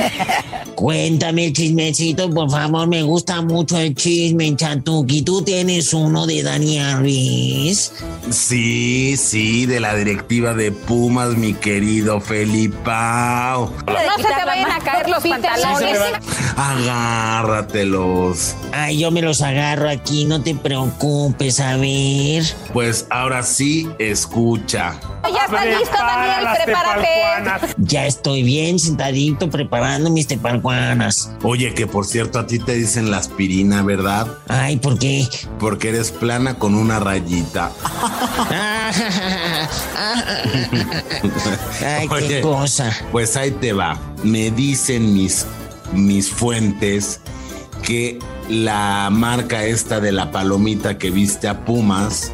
Cuéntame 0.75 1.47
el 1.47 1.53
chismecito, 1.53 2.29
por 2.29 2.51
favor, 2.51 2.89
me 2.89 3.03
gusta 3.03 3.41
mucho 3.41 3.79
el 3.79 3.95
chisme, 3.95 4.57
Chantuki. 4.57 5.23
¿Tú 5.23 5.43
tienes 5.43 5.95
uno 5.95 6.27
de 6.27 6.43
Daniel 6.43 6.99
Ruiz? 6.99 7.93
Sí, 8.31 9.17
sí, 9.17 9.65
de 9.67 9.79
la 9.79 9.95
directiva 9.95 10.55
de 10.55 10.73
Pumas, 10.73 11.37
mi 11.37 11.55
querido 11.55 12.21
Felipao. 12.21 13.73
No 13.87 14.17
se 14.17 14.35
te 14.35 14.45
vayan 14.45 14.73
a 14.73 14.81
caer 14.81 15.09
los 15.09 15.23
pantalones. 15.23 15.99
Agárratelos. 16.57 18.57
Ay, 18.73 18.99
yo 18.99 19.13
me 19.13 19.23
los 19.23 19.41
agarro 19.41 19.89
aquí, 19.89 20.25
no 20.25 20.43
te 20.43 20.57
preocupes, 20.57 21.61
a 21.61 21.77
ver. 21.77 22.43
Pues 22.73 23.07
ahora 23.11 23.45
sí, 23.45 23.89
escucha. 24.01 24.99
Ya 25.33 25.45
está 25.45 25.65
listo, 25.65 25.97
Daniel, 25.97 26.49
Prepárate. 26.65 26.72
Ya 27.79 28.07
estoy 28.07 28.43
bien 28.43 28.79
sentadito 28.79 29.51
preparando 29.51 30.11
mis 30.11 30.27
tepalcuanas. 30.27 31.31
Oye, 31.43 31.75
que 31.75 31.87
por 31.87 32.07
cierto, 32.07 32.39
a 32.39 32.47
ti 32.47 32.59
te 32.59 32.75
dicen 32.75 33.11
la 33.11 33.19
aspirina, 33.19 33.83
¿verdad? 33.83 34.27
Ay, 34.49 34.77
¿por 34.77 34.99
qué? 34.99 35.27
Porque 35.59 35.91
eres 35.91 36.11
plana 36.11 36.59
con 36.59 36.75
una 36.75 36.99
rayita. 36.99 37.73
Ay, 41.85 42.09
qué 42.09 42.15
Oye, 42.15 42.41
cosa. 42.41 42.91
Pues 43.11 43.37
ahí 43.37 43.51
te 43.51 43.73
va. 43.73 43.99
Me 44.23 44.51
dicen 44.51 45.15
mis, 45.15 45.47
mis 45.93 46.31
fuentes 46.31 47.21
que 47.83 48.19
la 48.49 49.09
marca 49.11 49.65
esta 49.65 50.01
de 50.01 50.13
la 50.13 50.31
palomita 50.31 50.99
que 50.99 51.11
viste 51.11 51.49
a 51.49 51.65
Pumas, 51.65 52.33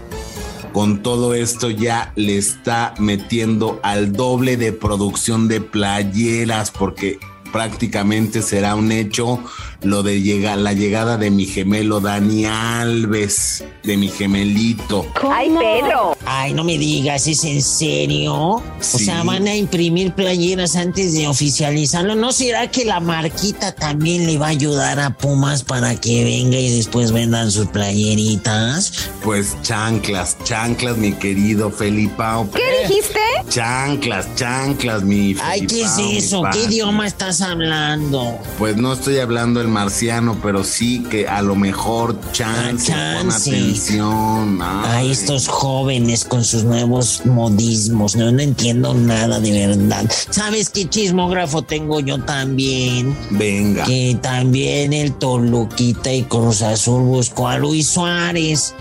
con 0.72 1.02
todo 1.02 1.34
esto 1.34 1.70
ya 1.70 2.12
le 2.16 2.38
está 2.38 2.94
metiendo 2.98 3.80
al 3.82 4.12
doble 4.12 4.56
de 4.56 4.72
producción 4.72 5.48
de 5.48 5.60
playeras 5.60 6.70
porque 6.70 7.18
prácticamente 7.52 8.42
será 8.42 8.74
un 8.74 8.92
hecho 8.92 9.40
lo 9.82 10.02
de 10.02 10.20
llega, 10.22 10.56
la 10.56 10.72
llegada 10.72 11.16
de 11.18 11.30
mi 11.30 11.46
gemelo 11.46 12.00
Dani 12.00 12.46
Alves, 12.46 13.64
de 13.84 13.96
mi 13.96 14.08
gemelito. 14.08 15.06
Ay, 15.30 15.50
Pedro. 15.50 16.16
Ay, 16.26 16.52
no 16.52 16.64
me 16.64 16.76
digas, 16.76 17.26
¿es 17.26 17.44
en 17.44 17.62
serio? 17.62 18.34
O 18.34 18.62
Sí. 18.80 19.04
sea, 19.04 19.22
van 19.22 19.46
a 19.46 19.54
imprimir 19.56 20.12
playeras 20.12 20.74
antes 20.76 21.14
de 21.14 21.26
oficializarlo. 21.28 22.14
¿No 22.16 22.32
será 22.32 22.70
que 22.70 22.84
la 22.84 23.00
marquita 23.00 23.72
también 23.74 24.26
le 24.26 24.36
va 24.36 24.46
a 24.46 24.50
ayudar 24.50 24.98
a 25.00 25.10
Pumas 25.10 25.62
para 25.62 25.94
que 25.96 26.24
venga 26.24 26.58
y 26.58 26.76
después 26.76 27.12
vendan 27.12 27.50
sus 27.50 27.66
playeritas? 27.68 29.10
Pues 29.22 29.56
chanclas, 29.62 30.36
chanclas, 30.44 30.96
mi 30.96 31.12
querido 31.12 31.70
Felipao. 31.70 32.50
¿Qué 32.50 32.88
dijiste? 32.88 33.18
Chanclas, 33.48 34.26
chanclas, 34.34 35.02
mi 35.02 35.36
Ay, 35.42 35.66
¿qué 35.66 35.82
es 35.82 35.90
Felipao, 35.92 36.12
eso? 36.18 36.42
¿Qué 36.52 36.64
idioma 36.64 37.06
estás 37.06 37.40
hablando? 37.40 38.38
Pues 38.58 38.76
no 38.76 38.92
estoy 38.92 39.18
hablando 39.18 39.60
el 39.60 39.67
marciano, 39.68 40.36
pero 40.42 40.64
sí 40.64 41.02
que 41.10 41.26
a 41.28 41.42
lo 41.42 41.54
mejor 41.54 42.18
chance, 42.32 42.92
Ah, 42.92 43.18
pon 43.20 43.28
chance. 43.30 43.50
atención. 43.50 44.58
Ay, 44.62 45.10
estos 45.10 45.48
jóvenes 45.48 46.24
con 46.24 46.44
sus 46.44 46.64
nuevos 46.64 47.22
modismos. 47.24 48.16
No, 48.16 48.30
no 48.32 48.40
entiendo 48.40 48.94
nada 48.94 49.40
de 49.40 49.66
verdad. 49.66 50.10
¿Sabes 50.30 50.70
qué 50.70 50.88
chismógrafo 50.88 51.62
tengo 51.62 52.00
yo 52.00 52.18
también? 52.24 53.16
Venga. 53.30 53.84
Que 53.84 54.18
también 54.20 54.92
el 54.92 55.12
Toluquita 55.14 56.12
y 56.12 56.22
Cruz 56.24 56.62
Azul 56.62 57.02
buscó 57.02 57.48
a 57.48 57.58
Luis 57.58 57.88
Suárez. 57.88 58.74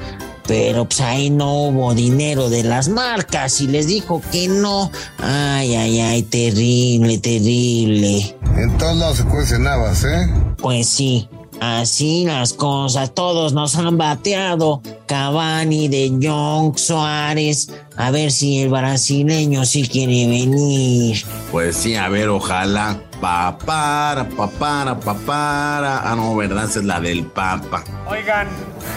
Pero 0.48 0.86
pues 0.86 1.02
ahí 1.02 1.30
no 1.30 1.68
hubo 1.68 1.94
dinero 1.94 2.50
de 2.50 2.64
las 2.64 2.90
marcas 2.90 3.60
y 3.62 3.68
les 3.68 3.88
dijo 3.88 4.22
que 4.32 4.48
no. 4.48 4.92
Ay, 5.20 5.76
ay, 5.76 6.00
ay, 6.00 6.24
terrible, 6.24 7.18
terrible. 7.18 8.36
En 8.56 8.78
todos 8.78 8.98
lados 8.98 9.18
se 9.18 9.26
cuecen 9.26 9.68
habas, 9.68 10.04
¿eh? 10.04 10.28
Pues 10.58 10.88
sí, 10.88 11.28
así 11.60 12.26
las 12.26 12.54
cosas. 12.54 13.13
Todos 13.13 13.54
nos 13.54 13.76
han 13.76 13.98
bateado. 13.98 14.82
Cavani, 15.08 15.88
De 15.88 16.10
Jong, 16.22 16.78
Suárez. 16.78 17.70
A 17.96 18.12
ver 18.12 18.32
si 18.32 18.62
el 18.62 18.70
brasileño 18.70 19.65
sí 19.65 19.88
quiere 19.88 20.28
venir. 20.28 21.24
Pues 21.52 21.76
sí, 21.78 21.96
a 21.96 22.10
ver, 22.10 22.30
ojalá. 22.30 23.02
Papara, 23.22 24.28
papara, 24.30 25.00
papara. 25.00 26.02
Ah, 26.12 26.15
no, 26.15 26.36
¿verdad? 26.36 26.65
Esa 26.65 26.80
es 26.80 26.86
la 26.86 27.00
del 27.00 27.26
Papa. 27.26 27.84
Oigan, 28.10 28.48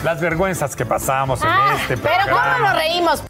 las 0.05 0.21
vergüenzas 0.21 0.77
que 0.77 0.85
pasamos 0.85 1.41
en 1.43 1.49
este 1.81 1.97
Pero 1.97 2.15
¿cómo 2.25 2.37
programa. 2.37 2.59
nos 2.73 2.77
reímos? 2.77 3.23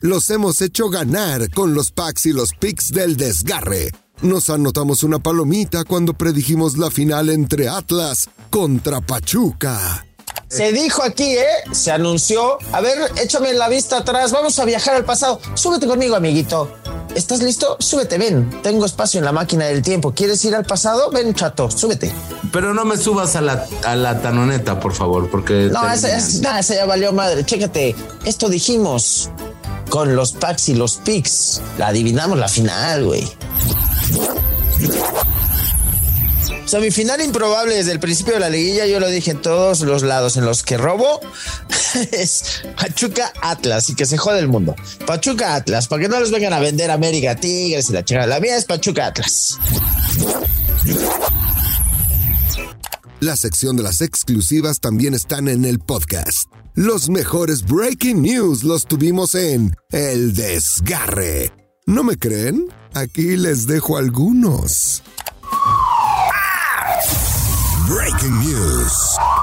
Los 0.00 0.30
hemos 0.30 0.60
hecho 0.62 0.88
ganar 0.88 1.50
con 1.50 1.74
los 1.74 1.90
packs 1.90 2.26
y 2.26 2.32
los 2.32 2.52
picks 2.54 2.92
del 2.92 3.16
desgarre. 3.16 3.92
Nos 4.22 4.48
anotamos 4.48 5.02
una 5.02 5.18
palomita 5.18 5.84
cuando 5.84 6.14
predijimos 6.14 6.76
la 6.78 6.90
final 6.90 7.28
entre 7.28 7.68
Atlas 7.68 8.28
contra 8.50 9.00
Pachuca. 9.00 10.04
Se 10.48 10.72
dijo 10.72 11.02
aquí, 11.02 11.36
¿eh? 11.36 11.46
Se 11.72 11.90
anunció. 11.90 12.58
A 12.72 12.80
ver, 12.80 12.98
échame 13.22 13.52
la 13.52 13.68
vista 13.68 13.98
atrás. 13.98 14.32
Vamos 14.32 14.58
a 14.58 14.64
viajar 14.64 14.94
al 14.94 15.04
pasado. 15.04 15.40
Súbete 15.54 15.86
conmigo, 15.86 16.16
amiguito. 16.16 16.72
¿Estás 17.14 17.42
listo? 17.42 17.76
Súbete, 17.80 18.16
ven. 18.16 18.62
Tengo 18.62 18.86
espacio 18.86 19.18
en 19.18 19.24
la 19.26 19.32
máquina 19.32 19.66
del 19.66 19.82
tiempo. 19.82 20.14
¿Quieres 20.14 20.42
ir 20.44 20.54
al 20.54 20.64
pasado? 20.64 21.10
Ven, 21.10 21.34
chato, 21.34 21.70
súbete. 21.70 22.12
Pero 22.50 22.72
no 22.72 22.84
me 22.86 22.96
subas 22.96 23.36
a 23.36 23.42
la, 23.42 23.66
a 23.84 23.94
la 23.94 24.22
tanoneta, 24.22 24.80
por 24.80 24.94
favor, 24.94 25.30
porque... 25.30 25.68
No, 25.70 25.90
esa, 25.92 26.60
ya 26.60 26.86
valió 26.86 27.12
madre. 27.12 27.44
Chécate. 27.44 27.94
Esto 28.24 28.48
dijimos 28.48 29.28
con 29.90 30.16
los 30.16 30.32
packs 30.32 30.70
y 30.70 30.74
los 30.74 30.96
picks. 30.96 31.60
La 31.76 31.88
adivinamos 31.88 32.38
la 32.38 32.48
final, 32.48 33.04
güey. 33.04 33.30
Semifinal 36.68 37.22
improbable 37.22 37.76
desde 37.76 37.92
el 37.92 37.98
principio 37.98 38.34
de 38.34 38.40
la 38.40 38.50
liguilla, 38.50 38.84
yo 38.84 39.00
lo 39.00 39.08
dije 39.08 39.30
en 39.30 39.40
todos 39.40 39.80
los 39.80 40.02
lados 40.02 40.36
en 40.36 40.44
los 40.44 40.62
que 40.62 40.76
robo, 40.76 41.18
es 42.12 42.60
Pachuca 42.76 43.32
Atlas 43.40 43.88
y 43.88 43.94
que 43.94 44.04
se 44.04 44.18
jode 44.18 44.40
el 44.40 44.48
mundo. 44.48 44.76
Pachuca 45.06 45.54
Atlas, 45.54 45.88
para 45.88 46.02
que 46.02 46.08
no 46.10 46.20
les 46.20 46.30
vengan 46.30 46.52
a 46.52 46.60
vender 46.60 46.90
América 46.90 47.36
Tigres 47.36 47.88
y 47.88 47.94
la 47.94 48.04
chingada. 48.04 48.26
La 48.26 48.38
mía 48.38 48.54
es 48.58 48.66
Pachuca 48.66 49.06
Atlas. 49.06 49.58
La 53.20 53.34
sección 53.36 53.78
de 53.78 53.84
las 53.84 54.02
exclusivas 54.02 54.80
también 54.80 55.14
están 55.14 55.48
en 55.48 55.64
el 55.64 55.78
podcast. 55.78 56.52
Los 56.74 57.08
mejores 57.08 57.64
breaking 57.64 58.20
news 58.20 58.62
los 58.62 58.84
tuvimos 58.84 59.34
en 59.34 59.74
El 59.90 60.34
Desgarre. 60.34 61.50
¿No 61.86 62.04
me 62.04 62.18
creen? 62.18 62.66
Aquí 62.92 63.38
les 63.38 63.66
dejo 63.66 63.96
algunos. 63.96 65.02
Breaking 67.88 68.38
News. 68.40 69.37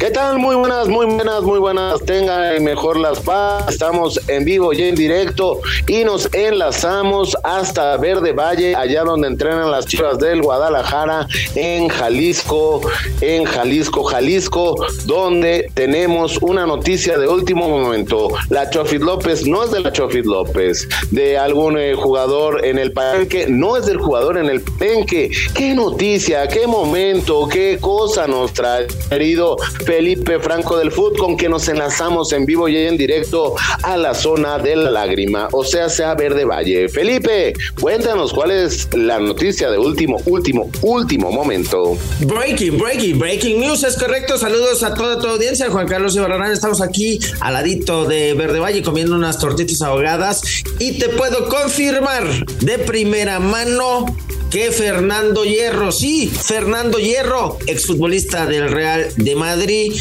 ¿Qué 0.00 0.10
tal? 0.10 0.38
Muy 0.38 0.56
buenas, 0.56 0.88
muy 0.88 1.04
buenas, 1.04 1.42
muy 1.42 1.58
buenas. 1.58 2.00
Tengan 2.06 2.64
mejor 2.64 2.98
las 2.98 3.20
paz. 3.20 3.68
Estamos 3.68 4.18
en 4.28 4.46
vivo 4.46 4.72
y 4.72 4.84
en 4.84 4.94
directo 4.94 5.60
y 5.86 6.04
nos 6.04 6.26
enlazamos 6.32 7.36
hasta 7.44 7.98
Verde 7.98 8.32
Valle, 8.32 8.74
allá 8.74 9.04
donde 9.04 9.28
entrenan 9.28 9.70
las 9.70 9.84
chivas 9.84 10.18
del 10.18 10.40
Guadalajara, 10.40 11.26
en 11.54 11.88
Jalisco, 11.88 12.80
en 13.20 13.44
Jalisco, 13.44 14.02
Jalisco, 14.04 14.74
donde 15.04 15.70
tenemos 15.74 16.38
una 16.38 16.64
noticia 16.64 17.18
de 17.18 17.28
último 17.28 17.68
momento. 17.68 18.28
La 18.48 18.70
Chofit 18.70 19.02
López 19.02 19.46
no 19.46 19.64
es 19.64 19.70
de 19.70 19.80
la 19.80 19.92
Chofit 19.92 20.24
López, 20.24 20.88
de 21.10 21.36
algún 21.36 21.76
eh, 21.76 21.92
jugador 21.94 22.64
en 22.64 22.78
el 22.78 22.92
palenque, 22.92 23.48
no 23.50 23.76
es 23.76 23.84
del 23.84 23.98
jugador 23.98 24.38
en 24.38 24.46
el 24.46 24.62
palenque. 24.62 25.30
¿Qué 25.54 25.74
noticia, 25.74 26.48
qué 26.48 26.66
momento, 26.66 27.46
qué 27.48 27.76
cosa 27.78 28.26
nos 28.26 28.54
trae, 28.54 28.86
querido 29.10 29.56
Felipe 29.90 30.38
Franco 30.38 30.78
del 30.78 30.92
Foot, 30.92 31.18
con 31.18 31.36
que 31.36 31.48
nos 31.48 31.66
enlazamos 31.66 32.32
en 32.32 32.46
vivo 32.46 32.68
y 32.68 32.76
en 32.76 32.96
directo 32.96 33.56
a 33.82 33.96
la 33.96 34.14
zona 34.14 34.56
de 34.56 34.76
la 34.76 34.88
lágrima, 34.88 35.48
o 35.50 35.64
sea, 35.64 35.88
sea 35.88 36.14
Verde 36.14 36.44
Valle. 36.44 36.88
Felipe, 36.88 37.54
cuéntanos 37.80 38.32
cuál 38.32 38.52
es 38.52 38.88
la 38.94 39.18
noticia 39.18 39.68
de 39.68 39.78
último, 39.78 40.18
último, 40.26 40.70
último 40.82 41.32
momento. 41.32 41.98
Breaking, 42.20 42.78
breaking, 42.78 43.18
breaking 43.18 43.60
news, 43.62 43.82
es 43.82 43.96
correcto. 43.96 44.38
Saludos 44.38 44.84
a 44.84 44.94
toda 44.94 45.18
tu 45.20 45.26
audiencia. 45.26 45.68
Juan 45.68 45.88
Carlos 45.88 46.14
Ibarrarán, 46.14 46.52
estamos 46.52 46.80
aquí 46.80 47.18
al 47.40 47.54
ladito 47.54 48.04
de 48.04 48.34
Verde 48.34 48.60
Valle 48.60 48.84
comiendo 48.84 49.16
unas 49.16 49.40
tortitas 49.40 49.82
ahogadas 49.82 50.62
y 50.78 51.00
te 51.00 51.08
puedo 51.08 51.48
confirmar 51.48 52.46
de 52.60 52.78
primera 52.78 53.40
mano 53.40 54.06
que 54.50 54.72
Fernando 54.72 55.44
Hierro, 55.44 55.92
sí, 55.92 56.28
Fernando 56.28 56.98
Hierro, 56.98 57.56
exfutbolista 57.68 58.46
del 58.46 58.68
Real 58.68 59.06
de 59.16 59.36
Madrid, 59.36 59.92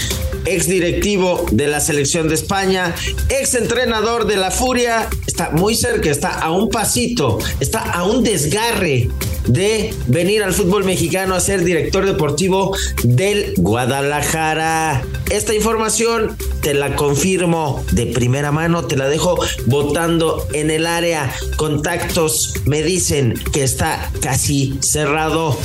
ex 0.54 0.68
directivo 0.68 1.46
de 1.52 1.68
la 1.68 1.80
selección 1.80 2.28
de 2.28 2.36
España, 2.36 2.96
ex 3.30 3.56
entrenador 3.56 4.26
de 4.26 4.38
la 4.38 4.52
Furia, 4.52 5.08
está 5.28 5.52
muy 5.52 5.76
cerca, 5.76 6.10
está 6.10 6.40
a 6.40 6.52
un 6.52 6.70
pasito, 6.70 7.40
está 7.60 7.80
a 7.80 8.04
un 8.04 8.24
desgarre 8.24 9.10
de 9.48 9.94
venir 10.08 10.44
al 10.44 10.54
fútbol 10.54 10.84
mexicano 10.84 11.36
a 11.36 11.40
ser 11.40 11.64
director 11.64 12.06
deportivo 12.06 12.76
del 13.04 13.54
Guadalajara. 13.58 15.04
Esta 15.30 15.54
información 15.54 16.36
te 16.62 16.74
la 16.74 16.96
confirmo 16.96 17.84
de 17.92 18.08
primera 18.08 18.52
mano, 18.52 18.86
te 18.86 18.96
la 18.96 19.08
dejo 19.08 19.40
votando 19.66 20.48
en 20.54 20.72
el 20.72 20.86
área. 20.86 21.34
Contactos 21.56 22.54
me 22.66 22.84
dicen 22.84 23.34
que 23.52 23.64
está 23.64 24.12
casi 24.22 24.78
cerrado. 24.82 25.58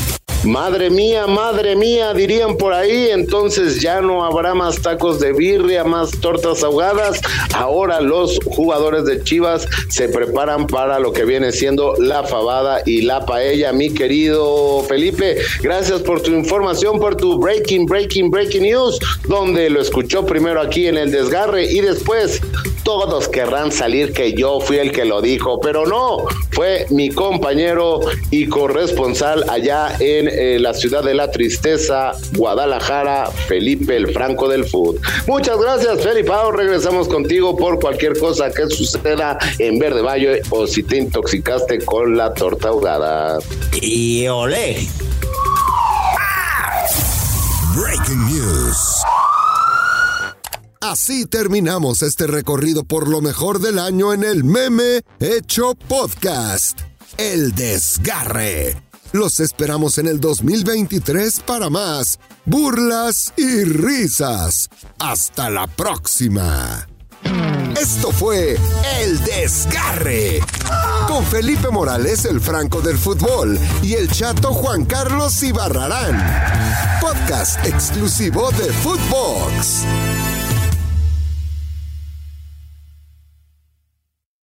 Madre 0.45 0.91
mía, 0.91 1.27
madre 1.27 1.75
mía, 1.75 2.13
dirían 2.13 2.59
por 2.59 2.75
ahí, 2.75 3.09
entonces 3.11 3.81
ya 3.81 4.03
no 4.03 4.27
habrá 4.27 4.55
más 4.55 4.83
tacos 4.83 5.19
de 5.19 5.33
birria, 5.33 5.85
más 5.85 6.11
tortas 6.21 6.63
ahogadas. 6.63 7.23
Ahora 7.55 8.03
los 8.03 8.39
jugadores 8.45 9.07
de 9.07 9.23
Chivas 9.23 9.67
se 9.89 10.07
preparan 10.11 10.67
para 10.67 10.99
lo 10.99 11.13
que 11.15 11.25
viene 11.25 11.51
siendo 11.51 11.95
la 11.99 12.25
fabada 12.25 12.83
y 12.85 13.01
la 13.03 13.25
paella. 13.25 13.73
Mi 13.73 13.95
querido 13.95 14.85
Felipe, 14.87 15.39
gracias 15.63 16.03
por 16.03 16.21
tu 16.21 16.33
información, 16.33 17.01
por 17.01 17.17
tu 17.17 17.39
breaking, 17.39 17.87
breaking, 17.87 18.31
breaking 18.31 18.65
news, 18.65 18.99
donde 19.27 19.71
lo 19.71 19.81
escuchó 19.81 20.27
primero 20.27 20.61
aquí 20.61 20.89
en 20.89 20.99
el 20.99 21.11
desgarre 21.11 21.65
y 21.65 21.81
después 21.81 22.43
todos 22.85 23.29
querrán 23.29 23.73
salir 23.73 24.13
que 24.13 24.35
yo 24.35 24.61
fui 24.61 24.77
el 24.77 24.93
que 24.93 25.07
lo 25.07 25.23
dijo, 25.23 25.59
pero 25.59 25.87
no, 25.87 26.27
fue 26.51 26.87
mi 26.91 27.09
compañero 27.09 28.01
y 28.31 28.47
corresponsal 28.47 29.49
allá 29.49 29.97
en 30.01 30.29
eh, 30.35 30.59
la 30.59 30.75
ciudad 30.75 31.03
de 31.03 31.15
la 31.15 31.31
tristeza, 31.31 32.13
Guadalajara, 32.37 33.31
Felipe 33.49 33.97
el 33.97 34.13
Franco 34.13 34.49
del 34.49 34.65
Food. 34.65 35.01
Muchas 35.27 35.59
gracias, 35.59 36.03
Felipe. 36.03 36.33
Regresamos 36.53 37.09
contigo 37.09 37.57
por 37.57 37.81
cualquier 37.81 38.19
cosa 38.19 38.51
que 38.51 38.67
suceda 38.69 39.39
en 39.59 39.79
Verde 39.79 40.03
Valle 40.03 40.43
o 40.51 40.67
si 40.67 40.83
te 40.83 40.99
intoxicaste 40.99 41.85
con 41.85 42.17
la 42.17 42.33
torta 42.35 42.69
ahogada. 42.69 43.39
Y 43.81 44.27
olé. 44.27 44.87
Breaking 47.77 48.27
News. 48.27 49.03
Así 50.81 51.25
terminamos 51.25 52.03
este 52.03 52.27
recorrido 52.27 52.85
por 52.85 53.09
lo 53.09 53.23
mejor 53.23 53.59
del 53.59 53.79
año 53.79 54.13
en 54.13 54.23
el 54.23 54.45
meme 54.45 55.01
hecho 55.19 55.75
podcast. 55.89 56.79
El 57.17 57.55
desgarre. 57.55 58.84
Los 59.15 59.39
esperamos 59.39 59.99
en 59.99 60.09
el 60.09 60.19
2023 60.19 61.39
para 61.47 61.71
más 61.71 62.19
burlas 62.45 63.33
y 63.37 63.63
risas. 63.63 64.69
Hasta 64.99 65.51
la 65.51 65.69
próxima. 65.69 66.89
Esto 67.81 68.11
fue 68.11 68.59
El 69.01 69.23
Desgarre. 69.23 70.41
Con 71.07 71.25
Felipe 71.27 71.71
Morales, 71.71 72.25
el 72.25 72.41
Franco 72.41 72.81
del 72.81 72.99
Fútbol, 72.99 73.57
y 73.85 73.93
el 73.95 74.11
chato 74.11 74.53
Juan 74.53 74.85
Carlos 74.85 75.41
Ibarrarán. 75.45 77.01
Podcast 77.01 77.65
exclusivo 77.65 78.51
de 78.51 78.73
Footbox. 78.73 79.85